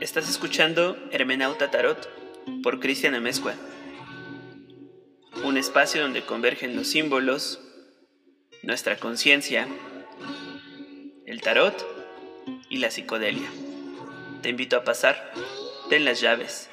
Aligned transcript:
Estás 0.00 0.30
escuchando 0.30 0.96
Hermenauta 1.10 1.70
Tarot 1.70 2.08
por 2.62 2.80
Cristian 2.80 3.14
Amezcua. 3.14 3.54
Un 5.44 5.58
espacio 5.58 6.00
donde 6.00 6.24
convergen 6.24 6.74
los 6.74 6.88
símbolos, 6.88 7.60
nuestra 8.62 8.96
conciencia, 8.96 9.68
el 11.26 11.42
tarot 11.42 11.74
y 12.70 12.78
la 12.78 12.90
psicodelia. 12.90 13.46
Te 14.40 14.48
invito 14.48 14.76
a 14.76 14.84
pasar, 14.84 15.32
ten 15.90 16.06
las 16.06 16.22
llaves. 16.22 16.70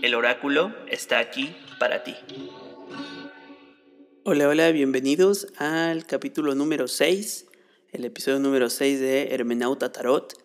El 0.00 0.14
oráculo 0.14 0.72
está 0.86 1.18
aquí 1.18 1.56
para 1.80 2.04
ti. 2.04 2.14
Hola, 4.22 4.46
hola, 4.46 4.70
bienvenidos 4.70 5.48
al 5.56 6.06
capítulo 6.06 6.54
número 6.54 6.86
6, 6.86 7.46
el 7.90 8.04
episodio 8.04 8.38
número 8.38 8.70
6 8.70 9.00
de 9.00 9.34
Hermenauta 9.34 9.90
Tarot. 9.90 10.39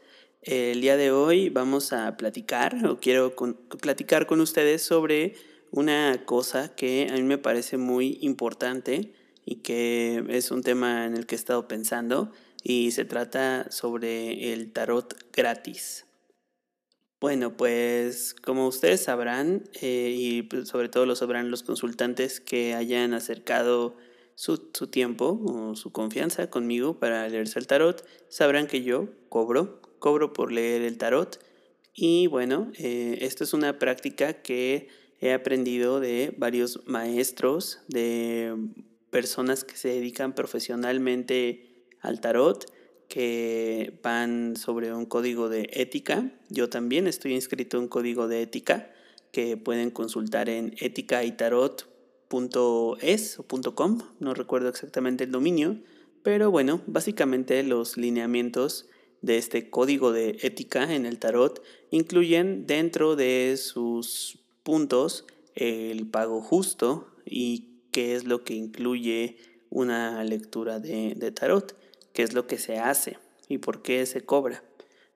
El 0.45 0.79
día 0.79 0.95
de 0.95 1.09
hoy 1.09 1.49
vamos 1.49 1.91
a 1.91 2.17
platicar, 2.17 2.85
o 2.85 2.99
quiero 2.99 3.35
platicar 3.81 4.27
con 4.27 4.41
ustedes 4.41 4.83
sobre 4.83 5.33
una 5.71 6.23
cosa 6.25 6.75
que 6.75 7.07
a 7.09 7.15
mí 7.15 7.23
me 7.23 7.39
parece 7.39 7.77
muy 7.77 8.19
importante 8.21 9.11
y 9.43 9.63
que 9.63 10.23
es 10.29 10.51
un 10.51 10.61
tema 10.61 11.07
en 11.07 11.17
el 11.17 11.25
que 11.25 11.33
he 11.33 11.37
estado 11.39 11.67
pensando 11.67 12.31
y 12.61 12.91
se 12.91 13.05
trata 13.05 13.71
sobre 13.71 14.53
el 14.53 14.71
tarot 14.71 15.15
gratis. 15.33 16.05
Bueno, 17.19 17.57
pues 17.57 18.35
como 18.35 18.67
ustedes 18.67 19.01
sabrán, 19.01 19.63
eh, 19.81 20.13
y 20.15 20.43
pues, 20.43 20.67
sobre 20.67 20.89
todo 20.89 21.07
lo 21.07 21.15
sabrán 21.15 21.49
los 21.49 21.63
consultantes 21.63 22.39
que 22.39 22.75
hayan 22.75 23.15
acercado 23.15 23.95
su, 24.35 24.69
su, 24.75 24.85
tiempo 24.85 25.41
o 25.43 25.75
su 25.75 25.91
confianza 25.91 26.51
conmigo 26.51 26.99
para 26.99 27.27
leerse 27.29 27.57
el 27.57 27.65
tarot, 27.65 28.05
sabrán 28.29 28.67
que 28.67 28.83
yo 28.83 29.09
cobro 29.29 29.81
cobro 30.05 30.33
por 30.33 30.51
leer 30.51 30.83
el 30.83 30.99
tarot. 30.99 31.39
Y 31.95 32.27
bueno, 32.27 32.71
eh, 32.77 33.17
esto 33.21 33.43
es 33.43 33.53
una 33.53 33.79
práctica 33.79 34.33
que 34.33 34.87
he 35.19 35.33
aprendido 35.33 35.99
de 35.99 36.31
varios 36.37 36.81
maestros, 36.85 37.79
de 37.87 38.55
personas 39.09 39.63
que 39.63 39.75
se 39.75 39.87
dedican 39.87 40.35
profesionalmente 40.35 41.87
al 42.01 42.21
tarot, 42.21 42.71
que 43.07 43.99
van 44.03 44.57
sobre 44.57 44.93
un 44.93 45.07
código 45.07 45.49
de 45.49 45.71
ética. 45.73 46.31
Yo 46.49 46.69
también 46.69 47.07
estoy 47.07 47.33
inscrito 47.33 47.77
en 47.77 47.83
un 47.83 47.89
código 47.89 48.27
de 48.27 48.43
ética 48.43 48.91
que 49.31 49.57
pueden 49.57 49.89
consultar 49.89 50.49
en 50.49 50.75
éticaytarot.es 50.77 53.39
o 53.39 53.45
.com, 53.73 54.01
no 54.19 54.35
recuerdo 54.35 54.69
exactamente 54.69 55.23
el 55.23 55.31
dominio, 55.31 55.79
pero 56.21 56.51
bueno, 56.51 56.81
básicamente 56.85 57.63
los 57.63 57.97
lineamientos 57.97 58.87
de 59.25 59.37
este 59.37 59.71
código 59.71 60.11
de 60.11 60.37
ética 60.43 60.93
en 60.93 61.07
el 61.07 61.17
tarot 61.17 61.63
incluyen 61.89 62.67
dentro 62.67 63.15
de 63.15 63.57
sus 63.57 64.37
puntos 64.61 65.25
el 65.55 66.05
pago 66.05 66.41
justo 66.41 67.07
y 67.25 67.69
qué 67.91 68.15
es 68.15 68.25
lo 68.25 68.43
que 68.43 68.53
incluye 68.53 69.37
una 69.71 70.23
lectura 70.23 70.79
de, 70.79 71.31
tarot, 71.31 71.75
qué 72.13 72.21
es 72.21 72.33
lo 72.33 72.45
que 72.45 72.59
se 72.59 72.77
hace 72.77 73.17
y 73.49 73.57
por 73.57 73.81
qué 73.81 74.05
se 74.05 74.21
cobra. 74.21 74.63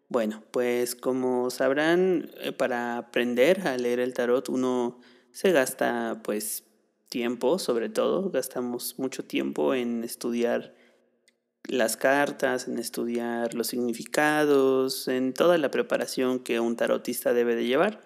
Bueno, 0.07 0.41
pues 0.49 0.95
como 0.95 1.52
sabrán, 1.52 2.31
eh, 2.41 2.52
para 2.52 2.97
aprender 2.97 3.67
a 3.67 3.77
leer 3.77 3.99
el 3.99 4.15
tarot 4.15 4.49
uno 4.49 4.99
se 5.31 5.52
gasta 5.52 6.21
pues 6.23 6.63
tiempo, 7.09 7.59
sobre 7.59 7.89
todo, 7.89 8.31
gastamos 8.31 8.97
mucho 8.97 9.23
tiempo 9.23 9.75
en 9.75 10.03
estudiar 10.03 10.73
las 11.69 11.97
cartas, 11.97 12.67
en 12.67 12.77
estudiar 12.77 13.53
los 13.53 13.67
significados, 13.67 15.07
en 15.07 15.33
toda 15.33 15.57
la 15.57 15.71
preparación 15.71 16.39
que 16.39 16.59
un 16.59 16.75
tarotista 16.75 17.33
debe 17.33 17.55
de 17.55 17.65
llevar. 17.65 18.01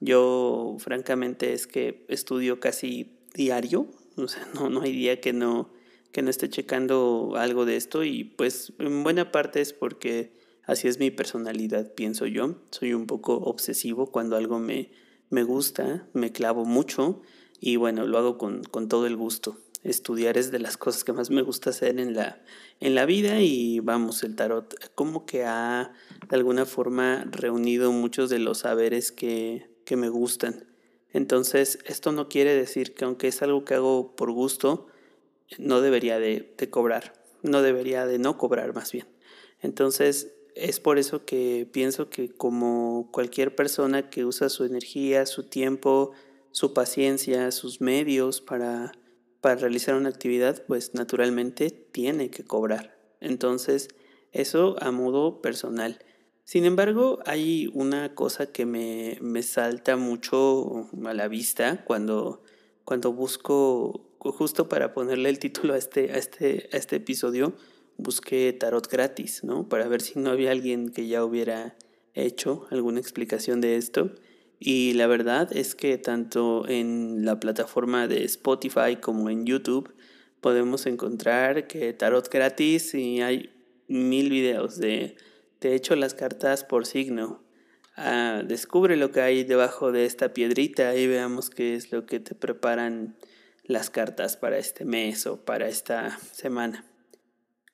Yo 0.00 0.76
francamente 0.78 1.52
es 1.52 1.66
que 1.66 2.04
estudio 2.08 2.60
casi 2.60 3.18
diario, 3.34 3.88
o 4.16 4.28
sea, 4.28 4.46
no, 4.54 4.70
no 4.70 4.82
hay 4.82 4.92
día 4.92 5.20
que 5.20 5.32
no, 5.32 5.70
que 6.12 6.22
no 6.22 6.30
esté 6.30 6.48
checando 6.48 7.32
algo 7.36 7.64
de 7.64 7.76
esto 7.76 8.04
y 8.04 8.24
pues 8.24 8.72
en 8.78 9.02
buena 9.02 9.32
parte 9.32 9.60
es 9.60 9.72
porque 9.72 10.32
así 10.64 10.88
es 10.88 10.98
mi 10.98 11.10
personalidad, 11.10 11.92
pienso 11.94 12.26
yo. 12.26 12.56
Soy 12.70 12.94
un 12.94 13.06
poco 13.06 13.34
obsesivo 13.34 14.12
cuando 14.12 14.36
algo 14.36 14.58
me, 14.58 14.90
me 15.30 15.42
gusta, 15.42 16.06
me 16.12 16.32
clavo 16.32 16.64
mucho 16.64 17.20
y 17.60 17.76
bueno, 17.76 18.06
lo 18.06 18.18
hago 18.18 18.38
con, 18.38 18.62
con 18.62 18.88
todo 18.88 19.06
el 19.06 19.16
gusto 19.16 19.58
estudiar 19.90 20.38
es 20.38 20.50
de 20.50 20.58
las 20.58 20.76
cosas 20.76 21.04
que 21.04 21.12
más 21.12 21.30
me 21.30 21.42
gusta 21.42 21.70
hacer 21.70 21.98
en 21.98 22.14
la, 22.14 22.42
en 22.80 22.94
la 22.94 23.06
vida 23.06 23.40
y 23.40 23.80
vamos, 23.80 24.22
el 24.22 24.36
tarot 24.36 24.92
como 24.94 25.26
que 25.26 25.44
ha 25.44 25.92
de 26.28 26.36
alguna 26.36 26.66
forma 26.66 27.24
reunido 27.30 27.92
muchos 27.92 28.30
de 28.30 28.38
los 28.38 28.58
saberes 28.58 29.12
que, 29.12 29.70
que 29.84 29.96
me 29.96 30.08
gustan. 30.08 30.66
Entonces, 31.12 31.78
esto 31.86 32.12
no 32.12 32.28
quiere 32.28 32.54
decir 32.54 32.94
que 32.94 33.04
aunque 33.04 33.28
es 33.28 33.42
algo 33.42 33.64
que 33.64 33.74
hago 33.74 34.14
por 34.14 34.30
gusto, 34.30 34.86
no 35.58 35.80
debería 35.80 36.18
de, 36.18 36.54
de 36.56 36.70
cobrar, 36.70 37.14
no 37.42 37.62
debería 37.62 38.06
de 38.06 38.18
no 38.18 38.36
cobrar 38.36 38.74
más 38.74 38.92
bien. 38.92 39.06
Entonces, 39.60 40.34
es 40.54 40.80
por 40.80 40.98
eso 40.98 41.24
que 41.24 41.68
pienso 41.70 42.10
que 42.10 42.30
como 42.30 43.08
cualquier 43.12 43.54
persona 43.54 44.10
que 44.10 44.24
usa 44.24 44.48
su 44.48 44.64
energía, 44.64 45.24
su 45.24 45.44
tiempo, 45.44 46.12
su 46.50 46.74
paciencia, 46.74 47.52
sus 47.52 47.80
medios 47.80 48.40
para 48.40 48.92
para 49.40 49.56
realizar 49.56 49.94
una 49.94 50.08
actividad, 50.08 50.64
pues 50.66 50.94
naturalmente 50.94 51.70
tiene 51.70 52.30
que 52.30 52.44
cobrar. 52.44 52.98
Entonces, 53.20 53.88
eso 54.32 54.76
a 54.80 54.90
modo 54.90 55.40
personal. 55.40 55.98
Sin 56.44 56.64
embargo, 56.64 57.18
hay 57.26 57.70
una 57.74 58.14
cosa 58.14 58.46
que 58.46 58.64
me, 58.64 59.18
me 59.20 59.42
salta 59.42 59.96
mucho 59.96 60.88
a 61.04 61.14
la 61.14 61.28
vista 61.28 61.84
cuando, 61.84 62.42
cuando 62.84 63.12
busco, 63.12 64.16
justo 64.18 64.68
para 64.68 64.94
ponerle 64.94 65.28
el 65.28 65.38
título 65.38 65.74
a 65.74 65.76
este, 65.76 66.12
a 66.12 66.16
este, 66.16 66.70
a 66.72 66.76
este 66.78 66.96
episodio, 66.96 67.54
busqué 67.98 68.52
tarot 68.54 68.88
gratis, 68.88 69.44
¿no? 69.44 69.68
Para 69.68 69.88
ver 69.88 70.00
si 70.00 70.18
no 70.18 70.30
había 70.30 70.52
alguien 70.52 70.88
que 70.88 71.06
ya 71.06 71.22
hubiera 71.22 71.76
hecho 72.14 72.66
alguna 72.70 73.00
explicación 73.00 73.60
de 73.60 73.76
esto. 73.76 74.12
Y 74.58 74.94
la 74.94 75.06
verdad 75.06 75.56
es 75.56 75.74
que 75.74 75.98
tanto 75.98 76.68
en 76.68 77.24
la 77.24 77.38
plataforma 77.38 78.08
de 78.08 78.24
Spotify 78.24 78.96
como 79.00 79.30
en 79.30 79.46
YouTube 79.46 79.94
podemos 80.40 80.86
encontrar 80.86 81.66
que 81.66 81.92
tarot 81.92 82.28
gratis 82.28 82.94
y 82.94 83.20
hay 83.20 83.50
mil 83.86 84.30
videos 84.30 84.78
de, 84.78 85.16
de 85.60 85.74
hecho, 85.74 85.96
las 85.96 86.14
cartas 86.14 86.64
por 86.64 86.86
signo. 86.86 87.42
Ah, 87.96 88.42
descubre 88.44 88.96
lo 88.96 89.10
que 89.10 89.20
hay 89.20 89.44
debajo 89.44 89.90
de 89.90 90.04
esta 90.04 90.32
piedrita 90.32 90.94
y 90.94 91.06
veamos 91.06 91.50
qué 91.50 91.74
es 91.74 91.90
lo 91.90 92.06
que 92.06 92.20
te 92.20 92.34
preparan 92.34 93.16
las 93.64 93.90
cartas 93.90 94.36
para 94.36 94.58
este 94.58 94.84
mes 94.84 95.26
o 95.26 95.44
para 95.44 95.68
esta 95.68 96.18
semana. 96.32 96.84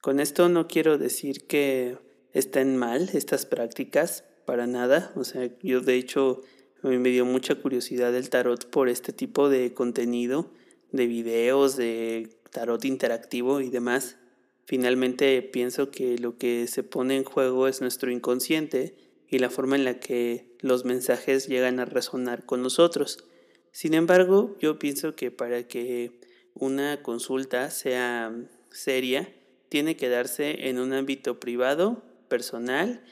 Con 0.00 0.20
esto 0.20 0.48
no 0.48 0.66
quiero 0.66 0.98
decir 0.98 1.46
que 1.46 1.98
estén 2.32 2.76
mal 2.76 3.10
estas 3.12 3.46
prácticas, 3.46 4.24
para 4.44 4.66
nada. 4.66 5.12
O 5.14 5.24
sea, 5.24 5.48
yo 5.62 5.80
de 5.80 5.94
hecho 5.94 6.42
a 6.84 6.88
mí 6.88 6.98
me 6.98 7.08
dio 7.08 7.24
mucha 7.24 7.54
curiosidad 7.54 8.14
el 8.14 8.28
tarot 8.28 8.68
por 8.68 8.90
este 8.90 9.14
tipo 9.14 9.48
de 9.48 9.72
contenido, 9.72 10.50
de 10.92 11.06
videos, 11.06 11.76
de 11.76 12.28
tarot 12.50 12.84
interactivo 12.84 13.62
y 13.62 13.70
demás. 13.70 14.18
Finalmente 14.66 15.40
pienso 15.40 15.90
que 15.90 16.18
lo 16.18 16.36
que 16.36 16.66
se 16.66 16.82
pone 16.82 17.16
en 17.16 17.24
juego 17.24 17.68
es 17.68 17.80
nuestro 17.80 18.10
inconsciente 18.10 18.94
y 19.28 19.38
la 19.38 19.48
forma 19.48 19.76
en 19.76 19.84
la 19.84 19.98
que 19.98 20.46
los 20.60 20.84
mensajes 20.84 21.48
llegan 21.48 21.80
a 21.80 21.86
resonar 21.86 22.44
con 22.44 22.62
nosotros. 22.62 23.24
Sin 23.72 23.94
embargo, 23.94 24.54
yo 24.60 24.78
pienso 24.78 25.16
que 25.16 25.30
para 25.30 25.66
que 25.66 26.20
una 26.52 27.02
consulta 27.02 27.70
sea 27.70 28.34
seria, 28.70 29.34
tiene 29.70 29.96
que 29.96 30.10
darse 30.10 30.68
en 30.68 30.78
un 30.78 30.92
ámbito 30.92 31.40
privado, 31.40 32.02
personal 32.28 33.02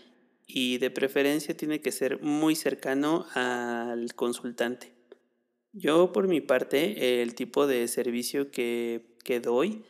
y 0.47 0.79
de 0.79 0.91
preferencia 0.91 1.57
tiene 1.57 1.81
que 1.81 1.93
ser 1.93 2.21
muy 2.23 2.55
cercano 2.55 3.27
al 3.35 4.15
consultante. 4.15 4.93
Yo 5.73 6.13
por 6.13 6.29
mi 6.29 6.41
parte 6.41 7.23
el 7.23 7.35
tipo 7.35 7.67
de 7.67 7.89
servicio 7.89 8.51
que, 8.51 9.07
que 9.25 9.41
doy 9.41 9.83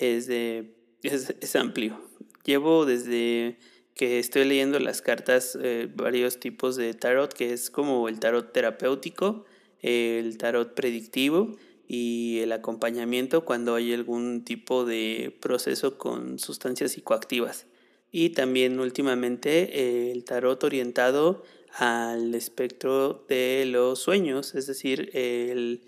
es, 0.00 0.26
de, 0.26 0.74
es, 1.02 1.56
amplio. 1.56 2.00
Llevo 2.44 2.86
desde 2.86 3.58
que 3.94 4.18
estoy 4.18 4.44
leyendo 4.44 4.78
las 4.80 5.02
cartas 5.02 5.56
eh, 5.60 5.88
varios 5.94 6.40
tipos 6.40 6.76
de 6.76 6.94
tarot, 6.94 7.32
que 7.32 7.52
es 7.52 7.70
como 7.70 8.08
el 8.08 8.18
tarot 8.18 8.52
terapéutico, 8.52 9.44
el 9.80 10.38
tarot 10.38 10.74
predictivo 10.74 11.56
y 11.86 12.40
el 12.40 12.52
acompañamiento 12.52 13.44
cuando 13.44 13.74
hay 13.74 13.92
algún 13.92 14.44
tipo 14.44 14.84
de 14.84 15.36
proceso 15.40 15.98
con 15.98 16.38
sustancias 16.38 16.92
psicoactivas 16.92 17.66
y 18.10 18.30
también 18.30 18.80
últimamente 18.80 20.10
el 20.10 20.24
tarot 20.24 20.62
orientado 20.64 21.44
al 21.72 22.34
espectro 22.34 23.24
de 23.28 23.64
los 23.66 23.98
sueños, 24.00 24.54
es 24.54 24.66
decir, 24.66 25.10
el 25.14 25.82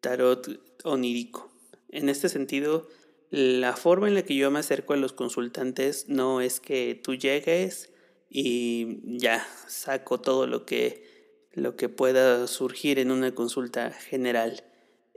tarot 0.00 0.60
onírico. 0.84 1.52
En 1.90 2.08
este 2.08 2.28
sentido, 2.28 2.88
la 3.30 3.76
forma 3.76 4.08
en 4.08 4.14
la 4.14 4.22
que 4.22 4.34
yo 4.34 4.50
me 4.50 4.58
acerco 4.58 4.92
a 4.92 4.96
los 4.96 5.12
consultantes 5.12 6.08
no 6.08 6.40
es 6.40 6.60
que 6.60 7.00
tú 7.00 7.14
llegues 7.14 7.92
y 8.28 9.00
ya 9.18 9.46
saco 9.66 10.20
todo 10.20 10.46
lo 10.46 10.64
que, 10.64 11.48
lo 11.52 11.76
que 11.76 11.88
pueda 11.88 12.46
surgir 12.46 12.98
en 12.98 13.10
una 13.10 13.34
consulta 13.34 13.92
general. 13.92 14.64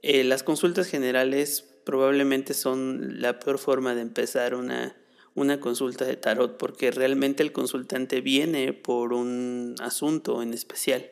Eh, 0.02 0.24
las 0.24 0.44
consultas 0.44 0.88
generales 0.88 1.62
probablemente 1.86 2.54
son 2.54 3.22
la 3.22 3.40
peor 3.40 3.58
forma 3.58 3.96
de 3.96 4.02
empezar 4.02 4.56
una, 4.56 4.96
una 5.36 5.60
consulta 5.60 6.06
de 6.06 6.16
tarot 6.16 6.58
porque 6.58 6.92
realmente 6.92 7.44
el 7.44 7.52
consultante 7.52 8.22
viene 8.22 8.74
por 8.74 9.14
un 9.14 9.76
asunto 9.80 10.42
en 10.42 10.54
especial. 10.54 11.10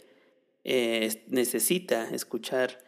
Eh, 0.63 1.23
necesita 1.27 2.09
escuchar 2.09 2.83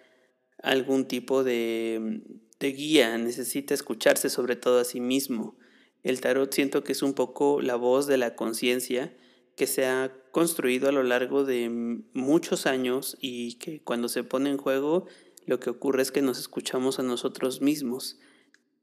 algún 0.61 1.07
tipo 1.07 1.43
de, 1.43 2.21
de 2.59 2.71
guía, 2.71 3.17
necesita 3.17 3.73
escucharse 3.73 4.29
sobre 4.29 4.55
todo 4.55 4.79
a 4.79 4.85
sí 4.85 4.99
mismo. 4.99 5.57
El 6.03 6.21
tarot 6.21 6.53
siento 6.53 6.83
que 6.83 6.91
es 6.91 7.01
un 7.01 7.13
poco 7.13 7.61
la 7.61 7.75
voz 7.75 8.07
de 8.07 8.17
la 8.17 8.35
conciencia 8.35 9.15
que 9.55 9.67
se 9.67 9.85
ha 9.85 10.11
construido 10.31 10.89
a 10.89 10.91
lo 10.91 11.03
largo 11.03 11.45
de 11.45 11.69
muchos 12.13 12.65
años 12.65 13.17
y 13.21 13.55
que 13.55 13.81
cuando 13.81 14.09
se 14.09 14.23
pone 14.23 14.49
en 14.49 14.57
juego 14.57 15.05
lo 15.45 15.59
que 15.59 15.69
ocurre 15.69 16.01
es 16.01 16.11
que 16.11 16.21
nos 16.21 16.39
escuchamos 16.39 16.99
a 16.99 17.03
nosotros 17.03 17.61
mismos. 17.61 18.17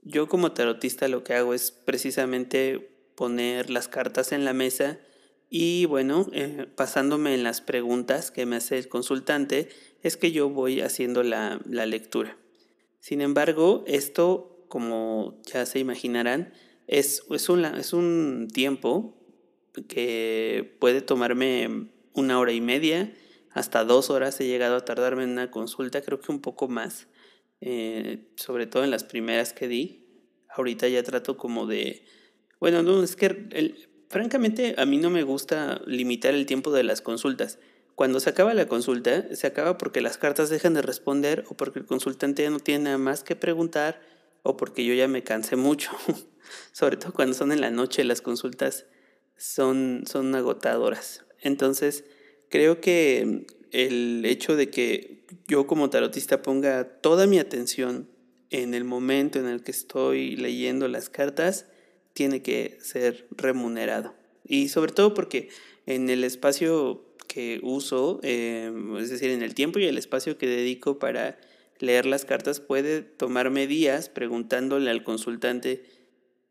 Yo 0.02 0.29
como 0.29 0.52
tarotista 0.52 1.08
lo 1.08 1.25
que 1.25 1.35
hago 1.35 1.55
es 1.55 1.70
precisamente 1.70 2.91
poner 3.14 3.70
las 3.70 3.88
cartas 3.88 4.32
en 4.32 4.44
la 4.44 4.52
mesa 4.52 4.99
y 5.50 5.85
bueno, 5.87 6.26
eh, 6.32 6.67
pasándome 6.76 7.35
en 7.35 7.43
las 7.43 7.61
preguntas 7.61 8.31
que 8.31 8.47
me 8.47 8.56
hace 8.56 8.79
el 8.79 8.88
consultante, 8.88 9.69
es 10.02 10.17
que 10.17 10.31
yo 10.31 10.49
voy 10.49 10.81
haciendo 10.81 11.23
la, 11.23 11.61
la 11.69 11.87
lectura. 11.87 12.38
Sin 13.00 13.20
embargo, 13.20 13.82
esto, 13.87 14.64
como 14.69 15.41
ya 15.43 15.67
se 15.67 15.81
imaginarán, 15.81 16.55
es, 16.87 17.25
es, 17.31 17.49
es 17.49 17.93
un 17.93 18.49
tiempo 18.52 19.17
que 19.88 20.76
puede 20.79 21.00
tomarme 21.00 21.91
una 22.12 22.38
hora 22.38 22.52
y 22.52 22.61
media, 22.61 23.12
hasta 23.50 23.85
dos 23.85 24.11
horas 24.11 24.41
he 24.41 24.47
llegado 24.47 24.76
a 24.76 24.85
tardarme 24.85 25.25
en 25.25 25.31
una 25.31 25.50
consulta, 25.50 26.02
creo 26.02 26.20
que 26.20 26.31
un 26.31 26.41
poco 26.41 26.69
más, 26.69 27.08
eh, 27.60 28.32
sobre 28.36 28.66
todo 28.66 28.84
en 28.84 28.90
las 28.90 29.04
primeras 29.04 29.52
que 29.52 29.68
di. 29.68 30.06
Ahorita 30.48 30.88
ya 30.88 31.02
trato 31.02 31.36
como 31.36 31.66
de... 31.66 32.04
Bueno, 32.58 32.82
no, 32.82 33.02
es 33.02 33.16
que 33.16 33.88
francamente 34.08 34.74
a 34.76 34.84
mí 34.84 34.98
no 34.98 35.10
me 35.10 35.22
gusta 35.22 35.80
limitar 35.86 36.34
el 36.34 36.46
tiempo 36.46 36.72
de 36.72 36.82
las 36.82 37.00
consultas. 37.00 37.58
Cuando 37.94 38.18
se 38.18 38.30
acaba 38.30 38.54
la 38.54 38.66
consulta, 38.66 39.34
se 39.34 39.46
acaba 39.46 39.78
porque 39.78 40.00
las 40.00 40.18
cartas 40.18 40.48
dejan 40.48 40.74
de 40.74 40.82
responder 40.82 41.44
o 41.48 41.56
porque 41.56 41.78
el 41.78 41.86
consultante 41.86 42.42
ya 42.42 42.50
no 42.50 42.58
tiene 42.58 42.84
nada 42.84 42.98
más 42.98 43.22
que 43.22 43.36
preguntar 43.36 44.00
o 44.42 44.56
porque 44.56 44.84
yo 44.84 44.94
ya 44.94 45.06
me 45.06 45.22
cansé 45.22 45.56
mucho. 45.56 45.90
Sobre 46.72 46.96
todo 46.96 47.12
cuando 47.12 47.34
son 47.34 47.52
en 47.52 47.60
la 47.60 47.70
noche 47.70 48.04
las 48.04 48.22
consultas 48.22 48.86
son, 49.36 50.04
son 50.06 50.34
agotadoras. 50.34 51.24
Entonces, 51.40 52.04
creo 52.48 52.80
que 52.80 53.46
el 53.70 54.24
hecho 54.24 54.56
de 54.56 54.70
que 54.70 55.19
yo 55.46 55.66
como 55.66 55.90
tarotista 55.90 56.42
ponga 56.42 56.84
toda 57.00 57.26
mi 57.26 57.38
atención 57.38 58.08
en 58.50 58.74
el 58.74 58.84
momento 58.84 59.38
en 59.38 59.46
el 59.46 59.62
que 59.62 59.70
estoy 59.70 60.36
leyendo 60.36 60.88
las 60.88 61.08
cartas, 61.08 61.66
tiene 62.12 62.42
que 62.42 62.78
ser 62.80 63.28
remunerado. 63.30 64.14
Y 64.44 64.68
sobre 64.68 64.92
todo 64.92 65.14
porque 65.14 65.48
en 65.86 66.10
el 66.10 66.24
espacio 66.24 67.04
que 67.28 67.60
uso, 67.62 68.18
eh, 68.22 68.72
es 68.98 69.10
decir, 69.10 69.30
en 69.30 69.42
el 69.42 69.54
tiempo 69.54 69.78
y 69.78 69.84
el 69.84 69.98
espacio 69.98 70.36
que 70.36 70.48
dedico 70.48 70.98
para 70.98 71.38
leer 71.78 72.06
las 72.06 72.24
cartas, 72.24 72.60
puede 72.60 73.02
tomarme 73.02 73.66
días 73.66 74.08
preguntándole 74.08 74.90
al 74.90 75.04
consultante 75.04 75.84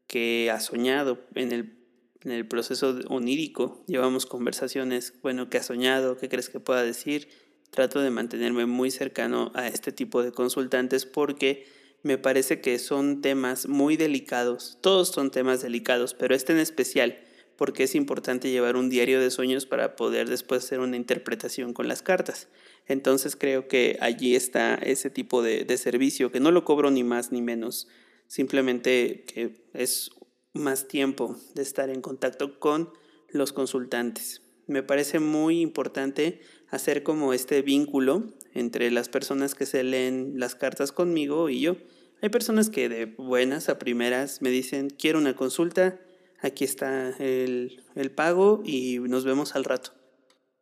qué 0.07 0.49
ha 0.51 0.59
soñado 0.59 1.19
en 1.35 1.51
el 1.51 1.79
en 2.23 2.31
el 2.31 2.45
proceso 2.47 2.99
onírico 3.07 3.83
llevamos 3.87 4.25
conversaciones, 4.25 5.13
bueno, 5.21 5.49
¿qué 5.49 5.57
has 5.57 5.67
soñado? 5.67 6.17
¿Qué 6.17 6.27
crees 6.27 6.49
que 6.49 6.59
pueda 6.59 6.83
decir? 6.83 7.29
Trato 7.71 8.01
de 8.01 8.09
mantenerme 8.09 8.65
muy 8.65 8.91
cercano 8.91 9.51
a 9.55 9.67
este 9.67 9.91
tipo 9.91 10.23
de 10.23 10.31
consultantes 10.31 11.05
porque 11.05 11.67
me 12.01 12.17
parece 12.17 12.61
que 12.61 12.79
son 12.79 13.21
temas 13.21 13.67
muy 13.67 13.97
delicados. 13.97 14.77
Todos 14.81 15.09
son 15.09 15.31
temas 15.31 15.61
delicados, 15.61 16.13
pero 16.13 16.33
este 16.35 16.53
en 16.53 16.59
especial 16.59 17.19
porque 17.59 17.83
es 17.83 17.93
importante 17.93 18.51
llevar 18.51 18.77
un 18.77 18.89
diario 18.89 19.19
de 19.19 19.29
sueños 19.29 19.65
para 19.65 19.97
poder 19.97 20.29
después 20.29 20.63
hacer 20.63 20.79
una 20.79 20.95
interpretación 20.95 21.73
con 21.73 21.89
las 21.89 22.01
cartas. 22.01 22.47
Entonces 22.87 23.35
creo 23.35 23.67
que 23.67 23.97
allí 23.99 24.33
está 24.33 24.75
ese 24.75 25.09
tipo 25.09 25.43
de, 25.43 25.65
de 25.65 25.77
servicio, 25.77 26.31
que 26.31 26.39
no 26.39 26.51
lo 26.51 26.63
cobro 26.63 26.89
ni 26.89 27.03
más 27.03 27.33
ni 27.33 27.41
menos, 27.41 27.89
simplemente 28.27 29.25
que 29.25 29.61
es 29.73 30.11
más 30.53 30.87
tiempo 30.87 31.35
de 31.53 31.61
estar 31.63 31.89
en 31.89 31.99
contacto 31.99 32.61
con 32.61 32.93
los 33.27 33.51
consultantes. 33.51 34.41
Me 34.65 34.81
parece 34.81 35.19
muy 35.19 35.59
importante 35.59 36.39
hacer 36.69 37.03
como 37.03 37.33
este 37.33 37.61
vínculo 37.61 38.23
entre 38.53 38.91
las 38.91 39.09
personas 39.09 39.55
que 39.55 39.65
se 39.65 39.83
leen 39.83 40.33
las 40.37 40.55
cartas 40.55 40.91
conmigo 40.91 41.49
y 41.49 41.61
yo. 41.61 41.77
Hay 42.21 42.29
personas 42.29 42.69
que 42.69 42.89
de 42.89 43.05
buenas 43.05 43.69
a 43.69 43.79
primeras 43.79 44.41
me 44.41 44.49
dicen, 44.49 44.89
quiero 44.89 45.19
una 45.19 45.35
consulta, 45.35 45.99
aquí 46.41 46.63
está 46.63 47.15
el, 47.19 47.81
pago 48.15 48.61
y 48.65 48.99
nos 48.99 49.23
vemos 49.23 49.55
al 49.55 49.63
rato. 49.63 49.91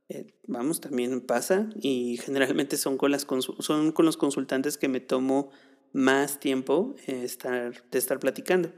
Eh, 0.10 0.34
vamos, 0.46 0.80
también 0.80 1.20
pasa 1.22 1.70
y 1.76 2.18
generalmente 2.18 2.78
son 2.78 2.98
con, 2.98 3.12
las 3.12 3.28
son 3.60 3.92
con 3.92 4.06
los 4.06 4.16
consultantes 4.16 4.78
que 4.78 4.88
me 4.88 5.02
tomo 5.02 5.50
más 5.92 6.40
tiempo 6.40 6.96
eh, 7.08 7.24
estar, 7.24 7.84
de 7.90 8.00
estar 8.00 8.20
platicando 8.20 8.72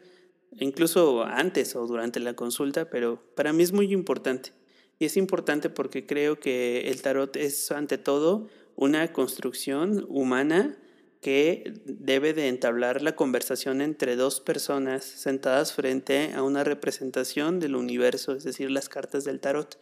incluso 0.57 1.23
antes 1.23 1.75
o 1.75 1.85
durante 1.85 2.19
la 2.19 2.33
consulta, 2.33 2.89
pero 2.89 3.21
para 3.35 3.53
mí 3.53 3.63
es 3.63 3.71
muy 3.71 3.91
importante. 3.91 4.51
Y 4.99 5.05
es 5.05 5.17
importante 5.17 5.69
porque 5.69 6.05
creo 6.05 6.39
que 6.39 6.89
el 6.89 7.01
tarot 7.01 7.35
es 7.37 7.71
ante 7.71 7.97
todo 7.97 8.49
una 8.75 9.11
construcción 9.13 10.05
humana 10.09 10.77
que 11.21 11.73
debe 11.85 12.33
de 12.33 12.47
entablar 12.47 13.01
la 13.01 13.15
conversación 13.15 13.81
entre 13.81 14.15
dos 14.15 14.39
personas 14.39 15.03
sentadas 15.03 15.73
frente 15.73 16.33
a 16.33 16.43
una 16.43 16.63
representación 16.63 17.59
del 17.59 17.75
universo, 17.75 18.33
es 18.33 18.43
decir, 18.43 18.71
las 18.71 18.87
cartas 18.87 19.25
del 19.25 19.39
tarot. 19.39 19.79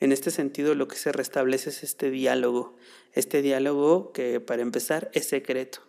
En 0.00 0.10
este 0.10 0.32
sentido, 0.32 0.74
lo 0.74 0.88
que 0.88 0.96
se 0.96 1.12
restablece 1.12 1.70
es 1.70 1.84
este 1.84 2.10
diálogo, 2.10 2.76
este 3.12 3.42
diálogo 3.42 4.12
que 4.12 4.40
para 4.40 4.62
empezar 4.62 5.10
es 5.12 5.28
secreto. 5.28 5.80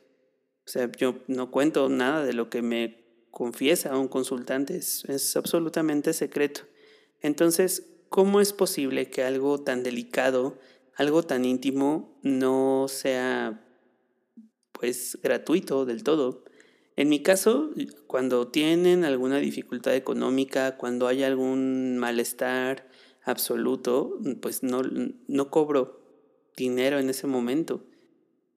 O 0.65 0.69
sea, 0.69 0.91
yo 0.91 1.15
no 1.27 1.49
cuento 1.49 1.89
nada 1.89 2.23
de 2.23 2.33
lo 2.33 2.49
que 2.49 2.61
me 2.61 3.03
confiesa 3.31 3.97
un 3.97 4.07
consultante, 4.07 4.77
es, 4.77 5.35
absolutamente 5.35 6.13
secreto. 6.13 6.61
Entonces, 7.21 7.92
¿cómo 8.13 8.41
es 8.41 8.53
posible 8.53 9.09
que 9.09 9.23
algo 9.23 9.59
tan 9.61 9.81
delicado, 9.81 10.59
algo 10.93 11.23
tan 11.23 11.45
íntimo, 11.45 12.15
no 12.21 12.85
sea 12.87 13.65
pues 14.71 15.17
gratuito 15.23 15.83
del 15.85 16.03
todo? 16.03 16.45
En 16.95 17.09
mi 17.09 17.23
caso, 17.23 17.71
cuando 18.05 18.49
tienen 18.49 19.03
alguna 19.03 19.39
dificultad 19.39 19.95
económica, 19.95 20.77
cuando 20.77 21.07
hay 21.07 21.23
algún 21.23 21.97
malestar 21.97 22.87
absoluto, 23.23 24.19
pues 24.43 24.61
no, 24.61 24.83
no 25.27 25.49
cobro 25.49 25.99
dinero 26.55 26.99
en 26.99 27.09
ese 27.09 27.25
momento. 27.25 27.83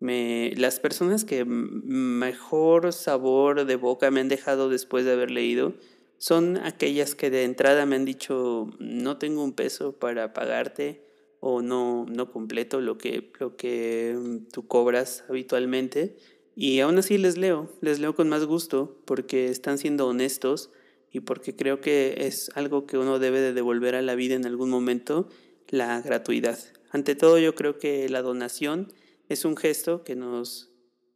Me, 0.00 0.52
las 0.58 0.80
personas 0.80 1.25
que 1.25 1.46
mejor 1.46 2.92
sabor 2.92 3.64
de 3.64 3.76
boca 3.76 4.10
me 4.10 4.20
han 4.20 4.28
dejado 4.28 4.68
después 4.68 5.06
de 5.06 5.12
haber 5.12 5.30
leído 5.30 5.72
son 6.18 6.56
aquellas 6.58 7.14
que 7.14 7.30
de 7.30 7.44
entrada 7.44 7.87
me 7.87 7.96
han 7.96 8.04
dicho 8.04 8.70
no 8.78 9.18
tengo 9.18 9.44
un 9.44 9.52
peso 9.52 9.92
para 9.92 10.32
pagarte 10.32 11.02
o 11.40 11.62
no, 11.62 12.06
no 12.08 12.30
completo 12.32 12.80
lo 12.80 12.99
que, 12.99 13.30
lo 13.38 13.56
que 13.56 14.16
mm, 14.18 14.49
tú 14.52 14.66
cobras 14.66 15.25
habitualmente 15.28 16.16
y 16.54 16.80
aún 16.80 16.99
así 16.99 17.18
les 17.18 17.37
leo, 17.37 17.70
les 17.82 17.99
leo 17.99 18.14
con 18.14 18.28
más 18.28 18.46
gusto 18.46 19.02
porque 19.04 19.49
están 19.49 19.76
siendo 19.76 20.06
honestos 20.06 20.70
y 21.12 21.20
porque 21.20 21.54
creo 21.54 21.80
que 21.80 22.14
es 22.26 22.50
algo 22.54 22.87
que 22.87 22.99
uno 22.99 23.18
debe 23.18 23.40
de 23.40 23.52
devolver 23.52 23.94
a 23.94 24.02
la 24.02 24.14
vida 24.14 24.35
en 24.35 24.46
algún 24.46 24.70
momento, 24.70 25.28
la 25.68 26.00
gratuidad. 26.00 26.58
Ante 26.90 27.14
todo 27.14 27.38
yo 27.38 27.54
creo 27.54 27.78
que 27.78 28.08
la 28.08 28.23
donación 28.23 28.92
es 29.28 29.44
un 29.44 29.56
gesto 29.56 30.02
que 30.02 30.16
nos, 30.16 30.70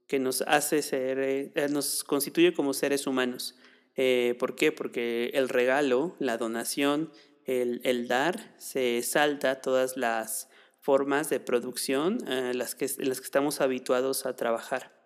que 0.06 0.18
nos 0.18 0.42
hace 0.42 0.82
ser, 0.82 1.18
eh, 1.20 1.52
nos 1.70 2.04
constituye 2.04 2.52
como 2.52 2.74
seres 2.74 3.06
humanos. 3.06 3.54
Eh, 4.02 4.34
¿Por 4.38 4.56
qué? 4.56 4.72
Porque 4.72 5.30
el 5.34 5.50
regalo, 5.50 6.16
la 6.18 6.38
donación, 6.38 7.12
el, 7.44 8.08
dar, 8.08 8.54
se 8.56 9.02
salta 9.02 9.60
todas 9.60 9.98
las 9.98 10.48
formas 10.78 11.28
de 11.28 11.38
producción 11.38 12.16
eh, 12.26 12.52
las 12.54 12.74
que, 12.74 12.86
en 12.86 13.10
las 13.10 13.20
que 13.20 13.26
estamos 13.26 13.60
habituados 13.60 14.24
a 14.24 14.36
trabajar. 14.36 14.98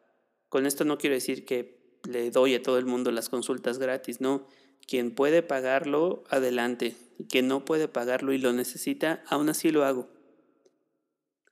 Con 0.49 0.65
esto 0.65 0.85
no 0.85 0.97
quiero 0.97 1.15
decir 1.15 1.45
que 1.45 1.99
le 2.09 2.31
doy 2.31 2.55
a 2.55 2.63
todo 2.63 2.79
el 2.79 2.87
mundo 2.87 3.11
las 3.11 3.29
consultas 3.29 3.81
gratis, 3.81 4.21
no. 4.21 4.47
Quien 4.87 5.13
puede 5.13 5.43
pagarlo, 5.43 6.23
adelante. 6.31 6.95
Quien 7.29 7.49
no 7.49 7.65
puede 7.65 7.89
pagarlo 7.89 8.33
y 8.33 8.39
lo 8.39 8.53
necesita, 8.53 9.25
aún 9.27 9.49
así 9.49 9.73
lo 9.73 9.85
hago. 9.85 10.09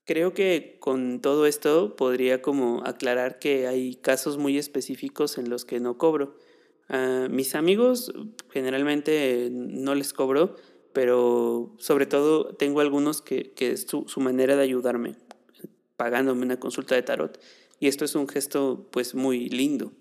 Creo 0.04 0.32
que 0.32 0.76
con 0.78 1.20
todo 1.20 1.46
esto 1.46 1.96
podría 1.96 2.40
como 2.40 2.84
aclarar 2.86 3.40
que 3.40 3.66
hay 3.66 3.96
casos 3.96 4.38
muy 4.38 4.58
específicos 4.58 5.38
en 5.38 5.50
los 5.50 5.64
que 5.64 5.80
no 5.80 5.98
cobro. 5.98 6.36
A 6.92 7.26
mis 7.28 7.56
amigos 7.56 8.12
generalmente 8.52 9.48
no 9.50 9.96
les 9.96 10.12
cobro 10.12 10.54
pero 10.92 11.74
sobre 11.78 12.06
todo 12.06 12.54
tengo 12.54 12.80
algunos 12.80 13.22
que, 13.22 13.52
es 13.58 13.86
su, 13.88 14.04
su, 14.06 14.20
manera 14.20 14.56
de 14.56 14.62
ayudarme, 14.62 15.16
pagándome 15.96 16.44
una 16.44 16.60
consulta 16.60 16.94
de 16.94 17.02
tarot. 17.02 17.40
Y 17.80 17.88
esto 17.88 18.04
es 18.04 18.14
un 18.14 18.28
gesto 18.28 18.88
pues 18.90 19.14
muy 19.14 19.48
lindo. 19.48 19.92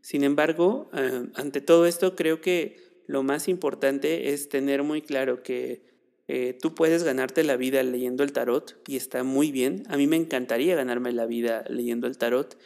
Sin 0.00 0.24
embargo, 0.24 0.88
eh, 0.94 1.26
ante 1.34 1.60
todo 1.60 1.86
esto 1.86 2.14
creo 2.14 2.40
que 2.40 2.76
lo 3.06 3.22
más 3.22 3.48
importante 3.48 4.32
es 4.32 4.48
tener 4.48 4.82
muy 4.82 5.02
claro 5.02 5.42
que 5.42 5.82
eh, 6.28 6.56
tú 6.60 6.74
puedes 6.74 7.04
ganarte 7.04 7.44
la 7.44 7.56
vida 7.56 7.82
leyendo 7.82 8.24
el 8.24 8.32
tarot 8.32 8.76
y 8.86 8.96
está 8.96 9.22
muy 9.22 9.52
bien. 9.52 9.82
A 9.88 9.96
mí 9.96 10.06
me 10.06 10.16
encantaría 10.16 10.76
ganarme 10.76 11.12
la 11.12 11.26
vida 11.26 11.64
leyendo 11.68 12.06
el 12.06 12.18
tarot, 12.18 12.56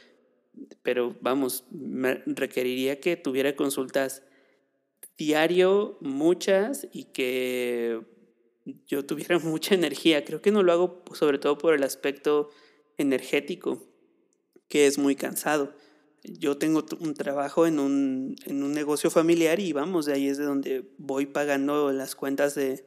pero 0.83 1.17
vamos, 1.21 1.65
me 1.71 2.23
requeriría 2.27 3.01
que 3.01 3.17
tuviera 3.17 3.57
consultas 3.57 4.23
diario, 5.17 5.99
muchas, 6.01 6.89
y 6.93 7.05
que 7.05 8.01
yo 8.87 9.05
tuviera 9.05 9.39
mucha 9.41 9.75
energía. 9.75 10.25
Creo 10.25 10.41
que 10.41 10.51
no 10.51 10.63
lo 10.63 10.73
hago 10.73 11.05
sobre 11.15 11.39
todo 11.39 11.59
por 11.59 11.75
el 11.75 11.83
aspecto 11.83 12.51
energético, 12.99 13.83
que 14.69 14.87
es 14.87 14.99
muy 14.99 15.17
cansado. 15.17 15.75
Yo 16.23 16.59
tengo 16.59 16.85
un 17.01 17.15
trabajo 17.15 17.67
en 17.67 17.79
un, 17.79 18.37
en 18.45 18.63
un 18.63 18.73
negocio 18.73 19.11
familiar 19.11 19.59
y 19.59 19.73
vamos, 19.73 20.07
de 20.07 20.13
ahí 20.13 20.29
es 20.29 20.37
de 20.37 20.45
donde 20.45 20.91
voy 20.99 21.27
pagando 21.27 21.93
las 21.93 22.15
cuentas 22.15 22.55
de, 22.55 22.85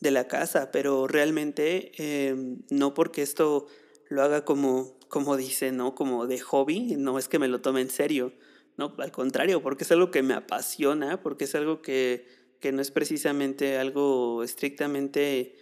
de 0.00 0.10
la 0.10 0.28
casa, 0.28 0.70
pero 0.70 1.06
realmente 1.06 1.92
em, 1.98 2.58
no 2.70 2.94
porque 2.94 3.22
esto 3.22 3.66
lo 4.08 4.22
haga 4.22 4.44
como, 4.44 4.95
como 5.08 5.36
dice, 5.36 5.72
¿no? 5.72 5.94
Como 5.94 6.26
de 6.26 6.38
hobby, 6.40 6.96
no 6.96 7.18
es 7.18 7.28
que 7.28 7.38
me 7.38 7.48
lo 7.48 7.60
tome 7.60 7.80
en 7.80 7.90
serio, 7.90 8.32
no, 8.76 8.94
al 8.98 9.10
contrario, 9.10 9.62
porque 9.62 9.84
es 9.84 9.92
algo 9.92 10.10
que 10.10 10.22
me 10.22 10.34
apasiona, 10.34 11.22
porque 11.22 11.44
es 11.44 11.54
algo 11.54 11.80
que, 11.80 12.26
que 12.60 12.72
no 12.72 12.82
es 12.82 12.90
precisamente 12.90 13.78
algo 13.78 14.42
estrictamente 14.42 15.56